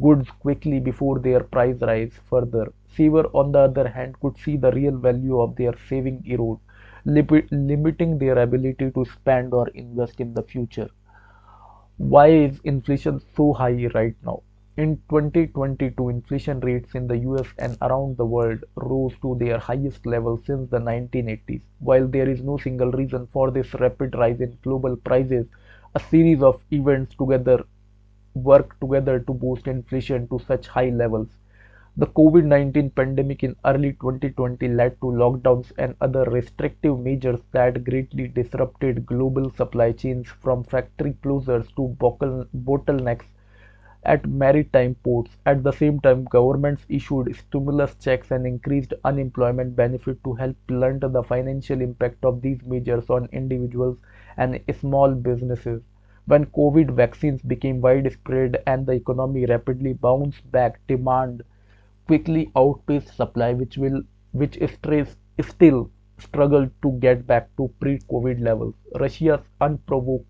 goods 0.00 0.30
quickly 0.40 0.78
before 0.80 1.18
their 1.18 1.40
price 1.42 1.80
rise 1.82 2.12
further. 2.28 2.72
Saver, 2.96 3.24
on 3.34 3.52
the 3.52 3.58
other 3.58 3.88
hand, 3.88 4.18
could 4.20 4.36
see 4.38 4.56
the 4.56 4.70
real 4.72 4.96
value 4.96 5.40
of 5.40 5.56
their 5.56 5.74
saving 5.88 6.22
erode, 6.26 6.58
limiting 7.04 8.18
their 8.18 8.38
ability 8.38 8.90
to 8.92 9.04
spend 9.04 9.52
or 9.52 9.68
invest 9.68 10.20
in 10.20 10.34
the 10.34 10.42
future. 10.42 10.88
Why 11.98 12.28
is 12.28 12.60
inflation 12.64 13.20
so 13.36 13.52
high 13.52 13.86
right 13.94 14.16
now? 14.24 14.42
In 14.80 14.96
2022, 15.10 16.08
inflation 16.08 16.58
rates 16.60 16.94
in 16.94 17.06
the 17.06 17.18
US 17.18 17.46
and 17.58 17.76
around 17.82 18.16
the 18.16 18.24
world 18.24 18.64
rose 18.76 19.12
to 19.20 19.36
their 19.38 19.58
highest 19.58 20.06
level 20.06 20.40
since 20.46 20.70
the 20.70 20.78
1980s. 20.78 21.60
While 21.80 22.08
there 22.08 22.26
is 22.26 22.42
no 22.42 22.56
single 22.56 22.90
reason 22.90 23.26
for 23.26 23.50
this 23.50 23.74
rapid 23.74 24.14
rise 24.14 24.40
in 24.40 24.56
global 24.62 24.96
prices, 24.96 25.46
a 25.94 26.00
series 26.00 26.42
of 26.42 26.62
events 26.70 27.14
together 27.14 27.62
work 28.32 28.80
together 28.80 29.18
to 29.20 29.34
boost 29.34 29.66
inflation 29.66 30.26
to 30.28 30.38
such 30.38 30.66
high 30.68 30.88
levels. 30.88 31.28
The 31.98 32.06
COVID 32.06 32.46
19 32.46 32.88
pandemic 32.88 33.44
in 33.44 33.56
early 33.66 33.92
2020 33.92 34.66
led 34.68 34.98
to 35.02 35.08
lockdowns 35.08 35.72
and 35.76 35.94
other 36.00 36.24
restrictive 36.24 36.98
measures 36.98 37.40
that 37.52 37.84
greatly 37.84 38.28
disrupted 38.28 39.04
global 39.04 39.50
supply 39.50 39.92
chains 39.92 40.26
from 40.26 40.64
factory 40.64 41.12
closures 41.22 41.68
to 41.76 41.94
bottlenecks 42.00 43.26
at 44.04 44.26
maritime 44.28 44.94
ports. 45.04 45.36
At 45.46 45.62
the 45.62 45.72
same 45.72 46.00
time, 46.00 46.24
governments 46.24 46.84
issued 46.88 47.34
stimulus 47.36 47.94
checks 47.96 48.30
and 48.30 48.46
increased 48.46 48.94
unemployment 49.04 49.76
benefit 49.76 50.22
to 50.24 50.34
help 50.34 50.56
blunt 50.66 51.00
the 51.00 51.22
financial 51.22 51.80
impact 51.80 52.24
of 52.24 52.42
these 52.42 52.62
measures 52.64 53.10
on 53.10 53.28
individuals 53.32 53.98
and 54.36 54.60
small 54.78 55.14
businesses. 55.14 55.82
When 56.26 56.46
COVID 56.46 56.92
vaccines 56.92 57.42
became 57.42 57.80
widespread 57.80 58.62
and 58.66 58.86
the 58.86 58.92
economy 58.92 59.46
rapidly 59.46 59.94
bounced 59.94 60.50
back, 60.52 60.78
demand 60.86 61.42
quickly 62.06 62.50
outpaced 62.56 63.16
supply, 63.16 63.52
which 63.54 63.76
will 63.78 64.02
which 64.32 64.58
stress, 64.72 65.16
still 65.40 65.90
struggled 66.18 66.70
to 66.82 66.92
get 67.00 67.26
back 67.26 67.48
to 67.56 67.70
pre-COVID 67.80 68.40
levels. 68.40 68.74
Russia's 69.00 69.40
unprovoked 69.60 70.26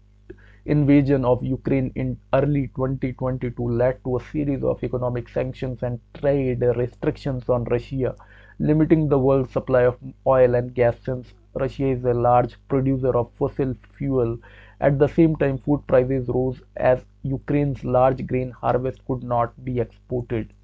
invasion 0.64 1.24
of 1.24 1.44
Ukraine 1.44 1.92
in 1.94 2.18
early 2.32 2.68
2022 2.76 3.68
led 3.68 4.02
to 4.04 4.16
a 4.16 4.24
series 4.24 4.62
of 4.62 4.82
economic 4.82 5.28
sanctions 5.28 5.82
and 5.82 6.00
trade 6.14 6.62
restrictions 6.76 7.48
on 7.48 7.64
Russia, 7.64 8.14
limiting 8.58 9.08
the 9.08 9.18
world's 9.18 9.52
supply 9.52 9.82
of 9.82 9.98
oil 10.26 10.54
and 10.54 10.74
gas 10.74 10.96
since 11.04 11.32
Russia 11.54 11.86
is 11.86 12.04
a 12.04 12.14
large 12.14 12.56
producer 12.68 13.16
of 13.16 13.30
fossil 13.38 13.74
fuel 13.96 14.38
at 14.80 14.98
the 14.98 15.08
same 15.08 15.36
time, 15.36 15.58
food 15.58 15.86
prices 15.86 16.28
rose 16.28 16.62
as 16.76 17.04
Ukraine's 17.22 17.84
large 17.84 18.26
grain 18.26 18.50
harvest 18.50 19.04
could 19.06 19.22
not 19.22 19.62
be 19.62 19.78
exported. 19.78 20.54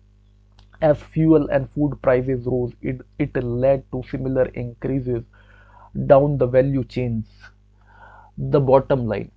As 0.81 0.99
fuel 1.03 1.51
and 1.51 1.69
food 1.71 2.01
prices 2.01 2.47
rose, 2.47 2.73
it, 2.81 3.03
it 3.19 3.37
led 3.37 3.85
to 3.93 4.03
similar 4.11 4.47
increases 4.47 5.23
down 6.07 6.39
the 6.39 6.47
value 6.47 6.85
chains. 6.85 7.27
The 8.39 8.61
bottom 8.61 9.07
line 9.07 9.31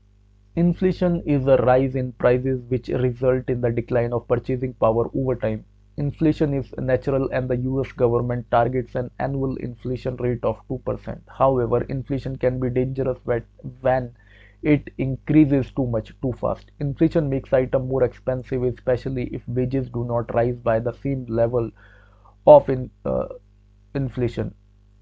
Inflation 0.59 1.23
is 1.25 1.47
a 1.47 1.55
rise 1.57 1.95
in 1.95 2.11
prices 2.11 2.61
which 2.67 2.89
result 2.89 3.49
in 3.49 3.61
the 3.61 3.71
decline 3.71 4.11
of 4.11 4.27
purchasing 4.27 4.73
power 4.73 5.09
over 5.15 5.33
time. 5.33 5.63
Inflation 5.95 6.53
is 6.53 6.73
natural 6.77 7.29
and 7.31 7.49
the 7.49 7.55
US 7.69 7.93
government 7.93 8.45
targets 8.51 8.93
an 8.93 9.09
annual 9.19 9.55
inflation 9.55 10.17
rate 10.17 10.43
of 10.43 10.59
2%. 10.67 11.21
However, 11.29 11.83
inflation 11.85 12.35
can 12.35 12.59
be 12.59 12.69
dangerous 12.69 13.17
when 13.81 14.13
it 14.61 14.89
increases 14.97 15.71
too 15.71 15.87
much 15.87 16.13
too 16.21 16.33
fast. 16.33 16.71
Inflation 16.79 17.29
makes 17.29 17.53
items 17.53 17.87
more 17.89 18.03
expensive, 18.03 18.61
especially 18.63 19.27
if 19.33 19.47
wages 19.47 19.89
do 19.89 20.03
not 20.03 20.33
rise 20.35 20.57
by 20.57 20.79
the 20.79 20.91
same 20.91 21.25
level 21.27 21.71
of 22.45 22.69
in, 22.69 22.91
uh, 23.05 23.27
inflation. 23.95 24.53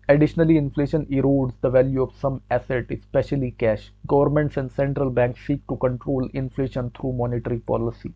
Additionally, 0.10 0.58
inflation 0.58 1.06
erodes 1.06 1.54
the 1.62 1.70
value 1.70 2.02
of 2.02 2.15
some 2.15 2.41
asset, 2.52 2.91
especially 2.91 3.52
cash. 3.52 3.93
Governments 4.08 4.58
and 4.58 4.70
central 4.72 5.10
banks 5.10 5.46
seek 5.48 5.65
to 5.67 5.78
control 5.78 6.28
inflation 6.34 6.89
through 6.89 7.13
monetary 7.13 7.60
policy. 7.60 8.13